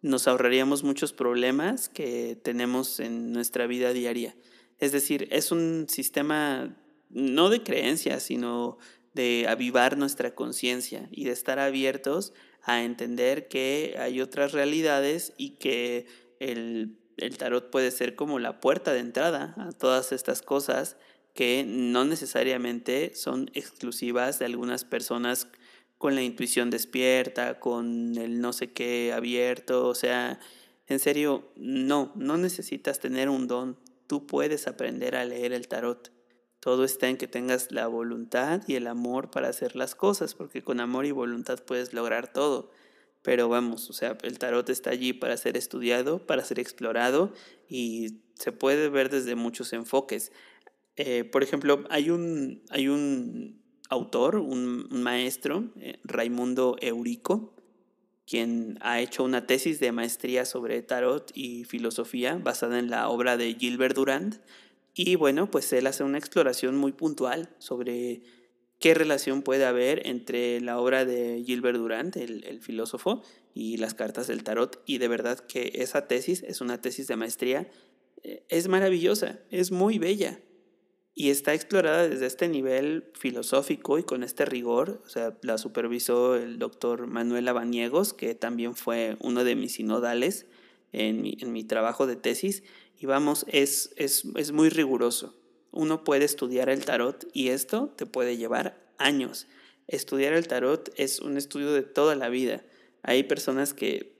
nos 0.01 0.27
ahorraríamos 0.27 0.83
muchos 0.83 1.13
problemas 1.13 1.89
que 1.89 2.37
tenemos 2.41 2.99
en 2.99 3.31
nuestra 3.31 3.67
vida 3.67 3.93
diaria. 3.93 4.35
Es 4.79 4.91
decir, 4.91 5.27
es 5.31 5.51
un 5.51 5.87
sistema 5.89 6.75
no 7.09 7.49
de 7.49 7.61
creencias, 7.61 8.23
sino 8.23 8.77
de 9.13 9.45
avivar 9.47 9.97
nuestra 9.97 10.33
conciencia 10.33 11.07
y 11.11 11.25
de 11.25 11.31
estar 11.31 11.59
abiertos 11.59 12.33
a 12.63 12.83
entender 12.83 13.47
que 13.47 13.95
hay 13.99 14.21
otras 14.21 14.53
realidades 14.53 15.33
y 15.37 15.51
que 15.51 16.07
el, 16.39 16.97
el 17.21 17.37
tarot 17.37 17.69
puede 17.69 17.91
ser 17.91 18.15
como 18.15 18.39
la 18.39 18.59
puerta 18.59 18.93
de 18.93 18.99
entrada 18.99 19.55
a 19.57 19.71
todas 19.71 20.11
estas 20.11 20.41
cosas 20.41 20.97
que 21.33 21.63
no 21.65 22.03
necesariamente 22.03 23.13
son 23.15 23.49
exclusivas 23.53 24.39
de 24.39 24.45
algunas 24.45 24.83
personas 24.83 25.47
con 25.97 26.15
la 26.15 26.23
intuición 26.23 26.69
despierta, 26.69 27.59
con 27.59 28.17
el 28.17 28.41
no 28.41 28.53
sé 28.53 28.73
qué 28.73 29.13
abierto, 29.13 29.87
o 29.87 29.95
sea, 29.95 30.39
en 30.87 30.99
serio, 30.99 31.49
no, 31.55 32.11
no 32.15 32.37
necesitas 32.37 32.99
tener 32.99 33.29
un 33.29 33.47
don, 33.47 33.77
tú 34.07 34.27
puedes 34.27 34.67
aprender 34.67 35.15
a 35.15 35.23
leer 35.23 35.53
el 35.53 35.67
tarot. 35.67 36.11
Todo 36.59 36.83
está 36.83 37.07
en 37.07 37.17
que 37.17 37.27
tengas 37.27 37.71
la 37.71 37.87
voluntad 37.87 38.61
y 38.67 38.75
el 38.75 38.87
amor 38.87 39.31
para 39.31 39.47
hacer 39.47 39.75
las 39.75 39.95
cosas, 39.95 40.35
porque 40.35 40.61
con 40.61 40.79
amor 40.79 41.05
y 41.05 41.11
voluntad 41.11 41.59
puedes 41.65 41.93
lograr 41.93 42.33
todo. 42.33 42.71
Pero 43.23 43.49
vamos, 43.49 43.89
o 43.89 43.93
sea, 43.93 44.17
el 44.23 44.39
tarot 44.39 44.67
está 44.69 44.89
allí 44.89 45.13
para 45.13 45.37
ser 45.37 45.55
estudiado, 45.55 46.25
para 46.25 46.43
ser 46.43 46.59
explorado 46.59 47.33
y 47.69 48.21
se 48.33 48.51
puede 48.51 48.89
ver 48.89 49.09
desde 49.09 49.35
muchos 49.35 49.73
enfoques. 49.73 50.31
Eh, 50.95 51.23
por 51.23 51.43
ejemplo, 51.43 51.83
hay 51.89 52.09
un, 52.09 52.63
hay 52.69 52.87
un 52.87 53.61
autor, 53.89 54.37
un, 54.37 54.87
maestro, 54.89 55.65
eh, 55.77 55.99
Raimundo 56.03 56.77
Eurico, 56.81 57.53
quien 58.25 58.77
ha 58.81 59.01
hecho 59.01 59.23
una 59.23 59.45
tesis 59.45 59.79
de 59.79 59.91
maestría 59.91 60.45
sobre 60.45 60.81
tarot 60.81 61.31
y 61.35 61.65
filosofía 61.65 62.39
basada 62.41 62.79
en 62.79 62.89
la 62.89 63.09
obra 63.09 63.37
de 63.37 63.53
Gilbert 63.55 63.95
Durand. 63.95 64.41
Y 64.93 65.15
bueno, 65.15 65.51
pues 65.51 65.71
él 65.73 65.87
hace 65.87 66.03
una 66.03 66.17
exploración 66.17 66.77
muy 66.77 66.91
puntual 66.91 67.49
sobre 67.59 68.21
qué 68.81 68.93
relación 68.93 69.43
puede 69.43 69.65
haber 69.65 70.05
entre 70.05 70.59
la 70.59 70.79
obra 70.79 71.05
de 71.05 71.43
Gilbert 71.45 71.77
Durand, 71.77 72.17
el, 72.17 72.43
el, 72.43 72.59
filósofo, 72.61 73.23
y 73.53 73.77
las 73.77 73.93
cartas 73.93 74.27
del 74.27 74.43
tarot. 74.43 74.81
Y 74.85 74.97
de 74.97 75.07
verdad 75.07 75.39
que 75.39 75.71
esa 75.75 76.07
tesis 76.07 76.43
es 76.43 76.59
una 76.59 76.81
tesis 76.81 77.07
de 77.07 77.15
maestría, 77.15 77.69
eh, 78.23 78.43
es 78.49 78.67
maravillosa, 78.67 79.39
es 79.49 79.71
muy 79.71 79.99
bella 79.99 80.41
y 81.13 81.29
está 81.29 81.53
explorada 81.53 82.07
desde 82.07 82.25
este 82.25 82.47
nivel 82.47 83.11
filosófico 83.13 83.99
y 83.99 84.03
con 84.03 84.23
este 84.23 84.45
rigor. 84.45 85.01
O 85.05 85.09
sea, 85.09 85.37
la 85.41 85.57
supervisó 85.57 86.35
el 86.35 86.57
doctor 86.57 87.07
Manuel 87.07 87.47
Abaniegos, 87.47 88.13
que 88.13 88.33
también 88.33 88.75
fue 88.75 89.17
uno 89.19 89.43
de 89.43 89.55
mis 89.55 89.73
sinodales 89.73 90.47
en 90.93 91.21
mi, 91.21 91.37
en 91.39 91.51
mi 91.51 91.63
trabajo 91.63 92.07
de 92.07 92.15
tesis. 92.15 92.63
Y 92.97 93.05
vamos, 93.07 93.45
es, 93.49 93.93
es, 93.97 94.23
es 94.35 94.51
muy 94.51 94.69
riguroso. 94.69 95.35
Uno 95.71 96.03
puede 96.03 96.25
estudiar 96.25 96.69
el 96.69 96.85
tarot 96.85 97.27
y 97.33 97.49
esto 97.49 97.93
te 97.95 98.05
puede 98.05 98.37
llevar 98.37 98.93
años. 98.97 99.47
Estudiar 99.87 100.33
el 100.33 100.47
tarot 100.47 100.93
es 100.97 101.19
un 101.19 101.37
estudio 101.37 101.71
de 101.73 101.83
toda 101.83 102.15
la 102.15 102.29
vida. 102.29 102.63
Hay 103.03 103.23
personas 103.23 103.73
que 103.73 104.15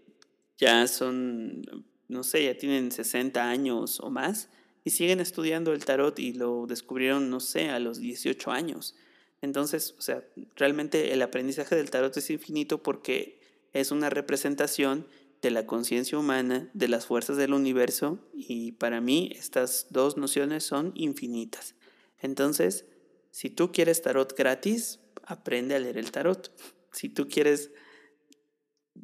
ya 0.57 0.87
son, 0.87 1.85
no 2.07 2.23
sé, 2.23 2.45
ya 2.45 2.57
tienen 2.57 2.91
60 2.91 3.49
años 3.49 3.99
o 3.99 4.09
más 4.09 4.49
y 4.83 4.91
siguen 4.91 5.19
estudiando 5.19 5.73
el 5.73 5.85
tarot 5.85 6.17
y 6.19 6.33
lo 6.33 6.65
descubrieron, 6.67 7.29
no 7.29 7.39
sé, 7.39 7.69
a 7.69 7.79
los 7.79 7.99
18 7.99 8.51
años. 8.51 8.95
Entonces, 9.41 9.95
o 9.97 10.01
sea, 10.01 10.23
realmente 10.55 11.13
el 11.13 11.21
aprendizaje 11.21 11.75
del 11.75 11.89
tarot 11.89 12.15
es 12.15 12.29
infinito 12.29 12.81
porque 12.81 13.39
es 13.73 13.91
una 13.91 14.09
representación 14.09 15.07
de 15.41 15.51
la 15.51 15.65
conciencia 15.65 16.17
humana, 16.17 16.69
de 16.73 16.87
las 16.87 17.05
fuerzas 17.05 17.37
del 17.37 17.53
universo 17.53 18.19
y 18.33 18.73
para 18.73 19.01
mí 19.01 19.31
estas 19.35 19.87
dos 19.89 20.17
nociones 20.17 20.63
son 20.63 20.91
infinitas. 20.95 21.75
Entonces, 22.19 22.85
si 23.31 23.49
tú 23.49 23.71
quieres 23.71 24.01
tarot 24.01 24.35
gratis, 24.37 24.99
aprende 25.23 25.75
a 25.75 25.79
leer 25.79 25.97
el 25.97 26.11
tarot. 26.11 26.51
Si 26.91 27.09
tú 27.09 27.27
quieres 27.27 27.71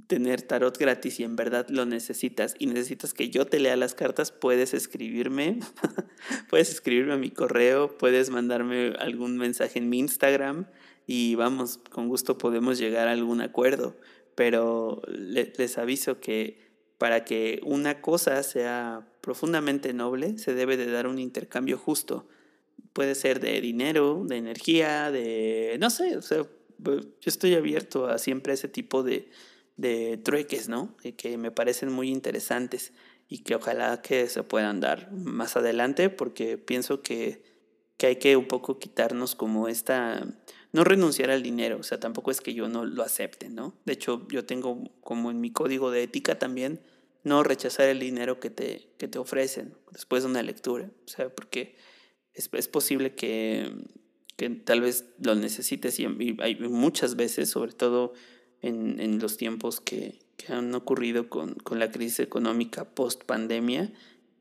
tener 0.08 0.42
tarot 0.42 0.78
gratis 0.78 1.20
y 1.20 1.24
en 1.24 1.36
verdad 1.36 1.68
lo 1.70 1.86
necesitas 1.86 2.56
y 2.60 2.68
necesitas 2.68 3.14
que 3.14 3.30
yo 3.30 3.46
te 3.46 3.60
lea 3.60 3.76
las 3.76 3.96
cartas, 3.96 4.32
puedes 4.32 4.74
escribirme, 4.74 5.60
puedes 6.50 6.70
escribirme 6.70 7.14
a 7.14 7.18
mi 7.18 7.32
correo, 7.32 7.98
puedes 7.98 8.30
mandarme 8.30 8.94
algún 9.00 9.38
mensaje 9.38 9.80
en 9.80 9.90
mi 9.90 10.00
Instagram 10.00 10.68
y 11.08 11.36
vamos, 11.36 11.80
con 11.90 12.10
gusto 12.10 12.38
podemos 12.38 12.78
llegar 12.78 13.08
a 13.08 13.14
algún 13.14 13.42
acuerdo, 13.42 13.96
pero 14.38 15.02
les 15.08 15.80
aviso 15.80 16.20
que 16.20 16.60
para 17.00 17.26
que 17.26 17.60
una 17.64 18.02
cosa 18.02 18.44
sea 18.44 19.12
profundamente 19.20 19.94
noble, 19.94 20.38
se 20.38 20.54
debe 20.54 20.78
de 20.78 20.92
dar 20.92 21.08
un 21.08 21.18
intercambio 21.18 21.80
justo. 21.80 22.28
Puede 22.94 23.16
ser 23.16 23.40
de 23.40 23.60
dinero, 23.62 24.26
de 24.28 24.38
energía, 24.38 25.10
de... 25.10 25.78
no 25.80 25.90
sé, 25.90 26.18
o 26.18 26.22
sea, 26.22 26.46
yo 26.78 27.02
estoy 27.26 27.56
abierto 27.56 28.06
a 28.06 28.20
siempre 28.20 28.54
ese 28.54 28.68
tipo 28.68 29.02
de, 29.02 29.32
de 29.76 30.18
trueques, 30.18 30.70
¿no? 30.70 30.96
Que 31.18 31.40
me 31.40 31.50
parecen 31.50 31.92
muy 31.92 32.10
interesantes 32.12 32.94
y 33.28 33.40
que 33.40 33.56
ojalá 33.56 34.04
que 34.04 34.30
se 34.30 34.44
puedan 34.44 34.80
dar 34.80 35.12
más 35.14 35.58
adelante 35.58 36.12
porque 36.12 36.60
pienso 36.60 37.02
que, 37.02 37.42
que 37.98 38.06
hay 38.06 38.16
que 38.18 38.38
un 38.38 38.48
poco 38.48 38.78
quitarnos 38.78 39.34
como 39.34 39.68
esta, 39.68 40.28
no 40.78 40.84
renunciar 40.84 41.32
al 41.32 41.42
dinero, 41.42 41.80
o 41.80 41.84
sea, 41.84 42.00
tampoco 42.00 42.30
es 42.30 42.40
que 42.40 42.54
yo 42.54 42.70
no 42.70 42.86
lo 42.86 43.02
acepte, 43.02 43.50
¿no? 43.50 43.74
De 43.86 43.94
hecho, 43.94 44.28
yo 44.30 44.46
tengo 44.46 44.84
como 45.02 45.32
en 45.32 45.42
mi 45.42 45.52
código 45.52 45.90
de 45.90 46.04
ética 46.04 46.38
también 46.38 46.82
no 47.24 47.42
rechazar 47.42 47.88
el 47.88 48.00
dinero 48.00 48.40
que 48.40 48.52
te, 48.52 48.88
que 49.00 49.08
te 49.08 49.18
ofrecen 49.18 49.74
después 49.92 50.22
de 50.22 50.30
una 50.30 50.44
lectura, 50.44 50.92
o 51.04 51.08
sea, 51.08 51.30
porque 51.30 51.78
es, 52.36 52.48
es 52.54 52.68
posible 52.68 53.16
que, 53.16 53.74
que 54.36 54.52
tal 54.52 54.82
vez 54.82 55.06
lo 55.20 55.34
necesites 55.34 56.00
y 56.00 56.06
hay 56.42 56.60
muchas 56.60 57.16
veces, 57.16 57.50
sobre 57.50 57.72
todo 57.72 58.14
en, 58.62 59.00
en 59.00 59.18
los 59.18 59.36
tiempos 59.38 59.82
que, 59.82 60.20
que, 60.38 60.54
han 60.54 60.76
ocurrido 60.76 61.28
con, 61.28 61.56
con 61.56 61.80
la 61.80 61.90
crisis 61.90 62.20
económica 62.20 62.86
post 62.86 63.24
pandemia, 63.24 63.92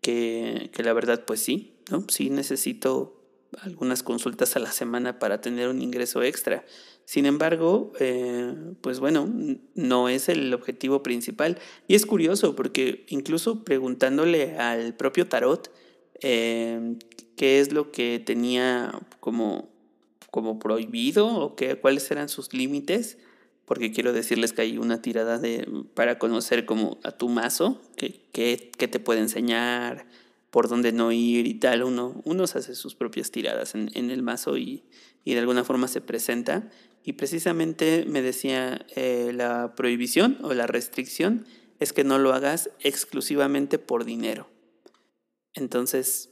que, 0.03 0.71
que, 0.71 0.83
la 0.83 0.93
verdad 0.93 1.25
pues 1.25 1.41
sí, 1.41 1.79
¿no? 1.91 2.05
Sí 2.11 2.29
necesito 2.29 3.16
algunas 3.63 4.03
consultas 4.03 4.57
a 4.57 4.61
la 4.61 4.73
semana 4.73 5.19
para 5.19 5.41
tener 5.41 5.69
un 5.69 5.83
ingreso 5.83 6.23
extra. 6.23 6.65
Sin 7.05 7.25
embargo, 7.25 7.93
eh, 8.01 8.53
pues 8.81 8.99
bueno, 8.99 9.33
no 9.75 10.09
es 10.09 10.29
el 10.29 10.53
objetivo 10.53 11.03
principal. 11.03 11.59
Y 11.87 11.95
es 11.95 12.05
curioso 12.05 12.57
porque 12.57 13.07
incluso 13.09 13.65
preguntándole 13.65 14.59
al 14.59 14.95
propio 14.95 15.29
tarot 15.29 15.71
eh, 16.21 16.97
qué 17.37 17.61
es 17.61 17.73
lo 17.73 17.93
que 17.93 18.21
tenía 18.25 18.99
como, 19.21 19.69
como 20.31 20.59
prohibido 20.59 21.29
o 21.29 21.55
qué, 21.55 21.77
cuáles 21.77 22.11
eran 22.11 22.29
sus 22.29 22.53
límites, 22.53 23.19
porque 23.67 23.93
quiero 23.93 24.13
decirles 24.13 24.53
que 24.53 24.63
hay 24.63 24.79
una 24.79 25.03
tirada 25.03 25.39
de, 25.39 25.69
para 25.95 26.19
conocer 26.19 26.67
como 26.67 26.99
a 27.03 27.13
tu 27.13 27.29
mazo, 27.29 27.81
que, 27.97 28.23
que, 28.33 28.89
te 28.89 29.01
puede 29.01 29.21
enseñar, 29.21 30.07
por 30.57 30.71
dónde 30.71 30.91
no 30.91 31.13
ir 31.13 31.47
y 31.47 31.53
tal. 31.53 31.83
Uno, 31.83 32.23
uno 32.25 32.47
se 32.47 32.57
hace 32.57 32.75
sus 32.75 32.95
propias 32.95 33.31
tiradas 33.31 33.75
en, 33.75 33.91
el 33.95 34.23
mazo 34.23 34.57
y, 34.57 34.85
y, 35.23 35.35
de 35.35 35.41
alguna 35.41 35.65
forma 35.65 35.87
se 35.87 36.01
presenta. 36.01 36.71
Y 37.05 37.13
precisamente 37.13 38.07
me 38.09 38.23
decía 38.23 38.87
eh, 38.97 39.33
la 39.35 39.75
prohibición 39.75 40.39
o 40.41 40.55
la 40.55 40.67
restricción 40.67 41.45
es 41.79 41.93
que 41.93 42.05
no 42.05 42.19
lo 42.19 42.33
hagas 42.33 42.71
exclusivamente 42.81 43.79
por 43.79 44.07
dinero. 44.07 44.49
Entonces 45.53 46.31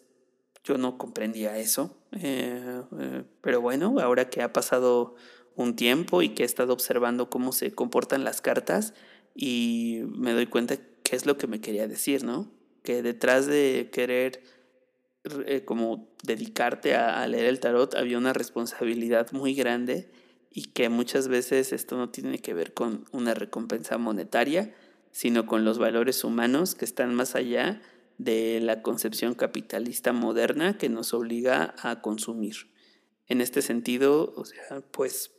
yo 0.64 0.78
no 0.78 0.96
comprendía 0.96 1.58
eso. 1.58 1.94
Eh, 2.12 2.80
eh, 2.98 3.24
pero 3.42 3.60
bueno, 3.60 3.96
ahora 4.00 4.30
que 4.30 4.40
ha 4.40 4.54
pasado 4.54 5.16
un 5.54 5.76
tiempo 5.76 6.22
y 6.22 6.30
que 6.30 6.44
he 6.44 6.46
estado 6.46 6.72
observando 6.72 7.28
cómo 7.28 7.52
se 7.52 7.72
comportan 7.72 8.24
las 8.24 8.40
cartas 8.40 8.94
y 9.34 10.00
me 10.06 10.32
doy 10.32 10.46
cuenta 10.46 10.78
qué 11.02 11.14
es 11.14 11.26
lo 11.26 11.36
que 11.36 11.46
me 11.46 11.60
quería 11.60 11.86
decir, 11.86 12.24
¿no? 12.24 12.63
Que 12.84 13.02
detrás 13.02 13.46
de 13.46 13.90
querer 13.92 14.44
eh, 15.46 15.64
como 15.64 16.14
dedicarte 16.22 16.94
a, 16.94 17.26
leer 17.26 17.46
el 17.46 17.58
tarot, 17.58 17.94
había 17.94 18.18
una 18.18 18.34
responsabilidad 18.34 19.32
muy 19.32 19.54
grande 19.54 20.10
y 20.50 20.64
que 20.66 20.90
muchas 20.90 21.28
veces 21.28 21.72
esto 21.72 21.96
no 21.96 22.10
tiene 22.10 22.40
que 22.40 22.52
ver 22.52 22.74
con 22.74 23.06
una 23.10 23.32
recompensa 23.32 23.96
monetaria, 23.96 24.74
sino 25.12 25.46
con 25.46 25.64
los 25.64 25.78
valores 25.78 26.24
humanos 26.24 26.74
que 26.74 26.84
están 26.84 27.14
más 27.14 27.36
allá 27.36 27.80
de 28.18 28.60
la 28.60 28.82
concepción 28.82 29.34
capitalista 29.34 30.12
moderna 30.12 30.76
que 30.76 30.90
nos 30.90 31.14
obliga 31.14 31.74
a 31.78 32.02
consumir. 32.02 32.70
En 33.26 33.40
este 33.40 33.62
sentido, 33.62 34.34
o 34.36 34.44
sea, 34.44 34.82
pues 34.90 35.32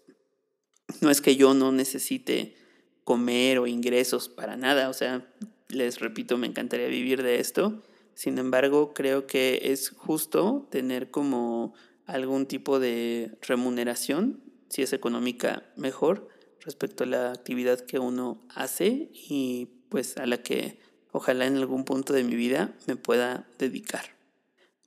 no 1.00 1.12
es 1.12 1.22
que 1.22 1.36
yo 1.36 1.54
no 1.54 1.72
necesite 1.72 2.56
comer 3.04 3.60
o 3.60 3.68
ingresos 3.68 4.30
para 4.30 4.58
nada, 4.58 4.90
o 4.90 4.94
sea, 4.94 5.32
les 5.70 6.00
repito, 6.00 6.38
me 6.38 6.48
encantaría 6.48 6.88
vivir 6.88 7.24
de 7.24 7.40
esto. 7.40 7.84
Sin 8.14 8.38
embargo, 8.38 8.94
creo 8.94 9.28
que 9.28 9.60
es 9.64 9.90
justo 9.90 10.68
tener 10.72 11.12
como 11.12 11.74
algún 12.06 12.46
tipo 12.46 12.80
de 12.80 13.38
remuneración, 13.42 14.42
si 14.70 14.84
es 14.84 14.94
económica, 14.94 15.64
mejor, 15.76 16.30
respecto 16.62 17.04
a 17.04 17.08
la 17.08 17.32
actividad 17.32 17.80
que 17.80 18.00
uno 18.00 18.46
hace 18.50 19.10
y 19.14 19.70
pues 19.90 20.18
a 20.18 20.26
la 20.26 20.42
que 20.42 20.80
ojalá 21.12 21.46
en 21.46 21.58
algún 21.58 21.86
punto 21.86 22.14
de 22.14 22.24
mi 22.24 22.36
vida 22.36 22.76
me 22.88 22.96
pueda 22.96 23.48
dedicar. 23.60 24.16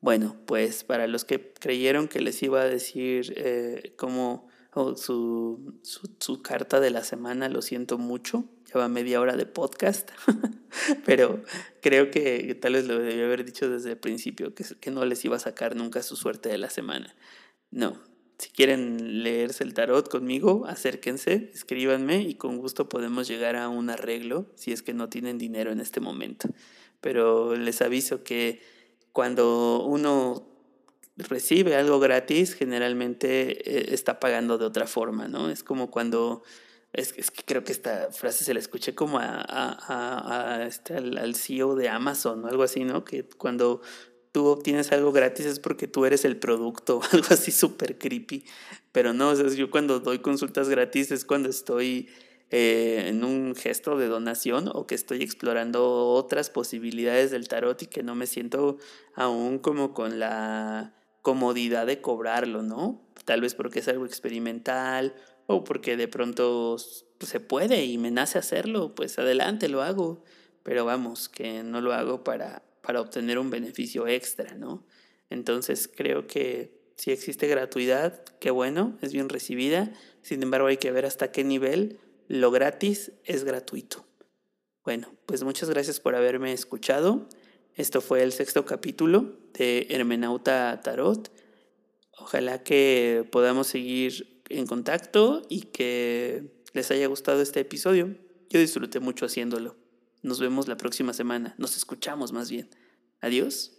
Bueno, 0.00 0.36
pues 0.46 0.84
para 0.84 1.06
los 1.06 1.24
que 1.24 1.52
creyeron 1.54 2.08
que 2.08 2.20
les 2.20 2.42
iba 2.42 2.60
a 2.60 2.68
decir 2.68 3.34
eh, 3.36 3.94
cómo 3.96 4.48
su, 4.96 5.80
su, 5.82 6.42
carta 6.42 6.78
de 6.78 6.90
la 6.90 7.02
semana, 7.02 7.48
lo 7.48 7.62
siento 7.62 7.98
mucho, 7.98 8.44
lleva 8.72 8.88
media 8.88 9.20
hora 9.20 9.37
de 9.37 9.46
podcast, 9.46 10.11
pero 11.04 11.42
creo 11.81 12.11
que 12.11 12.54
tal 12.61 12.74
vez 12.74 12.87
lo 12.87 12.98
debía 12.98 13.24
haber 13.24 13.44
dicho 13.44 13.68
desde 13.68 13.92
el 13.92 13.98
principio, 13.98 14.54
que, 14.54 14.64
que 14.81 14.90
no 14.90 15.04
les 15.04 15.24
iba 15.24 15.37
a 15.37 15.40
sacar 15.40 15.74
nunca 15.74 16.02
su 16.02 16.16
suerte 16.16 16.48
de 16.48 16.59
la 16.59 16.70
semana. 16.70 17.14
No, 17.70 18.00
si 18.38 18.50
quieren 18.50 19.24
leerse 19.24 19.64
el 19.64 19.74
tarot 19.74 20.09
conmigo, 20.09 20.64
acérquense, 20.66 21.50
escríbanme 21.52 22.22
y 22.22 22.35
con 22.35 22.59
gusto 22.59 22.88
podemos 22.88 23.26
llegar 23.26 23.57
a 23.57 23.68
un 23.68 23.90
arreglo 23.90 24.46
si 24.54 24.72
es 24.72 24.83
que 24.83 24.94
no 24.94 25.09
tienen 25.09 25.38
dinero 25.38 25.72
en 25.72 25.81
este 25.81 26.00
momento. 26.00 26.48
Pero 27.00 27.57
les 27.57 27.83
aviso 27.83 28.22
que 28.22 28.61
cuando 29.12 29.85
uno 29.85 30.48
recibe 31.16 31.74
algo 31.74 31.98
gratis, 31.98 32.54
generalmente 32.54 33.90
eh, 33.90 33.94
está 33.94 34.20
pagando 34.20 34.57
de 34.57 34.66
otra 34.66 34.87
forma, 34.87 35.26
¿no? 35.26 35.50
Es 35.50 35.64
como 35.64 35.90
cuando, 35.90 36.44
es, 36.98 37.30
que 37.30 37.42
creo 37.44 37.64
que 37.64 37.72
esta 37.72 38.11
frase 38.11 38.44
se 38.44 38.52
la 38.52 38.61
escuché 38.61 38.94
como 38.94 39.18
a, 39.20 40.64
este, 40.66 40.96
al, 40.96 41.34
CEO 41.34 41.74
de 41.74 41.88
Amazon 41.88 42.44
o 42.44 42.48
algo 42.48 42.62
así, 42.62 42.84
¿no? 42.84 43.04
Que 43.04 43.24
cuando 43.24 43.80
tú 44.32 44.46
obtienes 44.46 44.90
algo 44.92 45.12
gratis 45.12 45.46
es 45.46 45.61
porque 45.61 45.87
tú 45.87 46.04
eres 46.04 46.24
el 46.24 46.37
producto, 46.38 47.00
algo 47.12 47.26
así 47.30 47.52
súper 47.52 47.98
creepy. 47.98 48.44
Pero 48.92 49.12
no, 49.12 49.34
yo 49.34 49.70
cuando 49.70 50.00
doy 50.00 50.18
consultas 50.18 50.68
gratis 50.68 51.11
es 51.12 51.24
cuando 51.24 51.48
estoy 51.48 52.08
eh, 52.50 53.04
en 53.06 53.24
un 53.24 53.54
gesto 53.54 53.96
de 53.96 54.08
donación 54.08 54.70
o 54.72 54.87
que 54.87 54.94
estoy 54.94 55.22
explorando 55.22 56.08
otras 56.08 56.50
posibilidades 56.50 57.30
del 57.30 57.46
tarot 57.46 57.82
y 57.82 57.87
que 57.87 58.02
no 58.02 58.14
me 58.14 58.26
siento 58.26 58.78
aún 59.14 59.58
como 59.58 59.94
con 59.94 60.18
la 60.18 60.94
comodidad 61.22 61.87
de 61.87 62.00
cobrarlo, 62.00 62.62
¿no? 62.62 63.02
Tal 63.24 63.42
vez 63.42 63.54
porque 63.54 63.80
es 63.80 63.88
algo 63.88 64.06
experimental 64.06 65.14
o 65.48 65.64
porque 65.64 65.96
de 65.96 66.06
pronto 66.06 66.76
se 66.78 67.40
puede 67.40 67.84
y 67.84 67.98
me 67.98 68.12
nace 68.12 68.38
hacerlo, 68.38 68.94
pues 68.94 69.18
adelante 69.18 69.68
lo 69.68 69.82
hago. 69.82 70.22
Pero 70.62 70.84
vamos, 70.84 71.28
que 71.28 71.64
no 71.64 71.80
lo 71.80 71.92
hago 71.92 72.22
para 72.22 72.62
para 72.88 73.02
obtener 73.02 73.38
un 73.38 73.50
beneficio 73.50 74.06
extra, 74.06 74.54
¿no? 74.54 74.82
Entonces 75.28 75.90
creo 75.94 76.26
que 76.26 76.72
si 76.96 77.11
existe 77.11 77.46
gratuidad, 77.46 78.24
qué 78.40 78.50
bueno, 78.50 78.96
es 79.02 79.12
bien 79.12 79.28
recibida, 79.28 79.92
sin 80.22 80.42
embargo 80.42 80.68
hay 80.68 80.78
que 80.78 80.90
ver 80.90 81.04
hasta 81.04 81.30
qué 81.30 81.44
nivel 81.44 81.98
lo 82.28 82.50
gratis 82.50 83.12
es 83.24 83.44
gratuito. 83.44 84.06
Bueno, 84.84 85.12
pues 85.26 85.44
muchas 85.44 85.68
gracias 85.68 86.00
por 86.00 86.14
haberme 86.14 86.54
escuchado. 86.54 87.28
Esto 87.74 88.00
fue 88.00 88.22
el 88.22 88.32
sexto 88.32 88.64
capítulo 88.64 89.37
de 89.52 89.87
Hermenauta 89.90 90.80
Tarot. 90.82 91.30
Ojalá 92.18 92.62
que 92.62 93.28
podamos 93.30 93.66
seguir 93.66 94.38
en 94.48 94.66
contacto 94.66 95.42
y 95.48 95.62
que 95.62 96.44
les 96.72 96.90
haya 96.90 97.06
gustado 97.06 97.40
este 97.40 97.61
episodio. 97.61 98.16
Yo 98.50 98.61
disfruté 98.61 99.00
mucho 99.00 99.26
haciéndolo. 99.26 99.76
Nos 100.22 100.40
vemos 100.40 100.68
la 100.68 100.76
próxima 100.76 101.12
semana. 101.12 101.54
Nos 101.58 101.76
escuchamos 101.76 102.32
más 102.32 102.50
bien. 102.50 102.68
Adiós. 103.20 103.77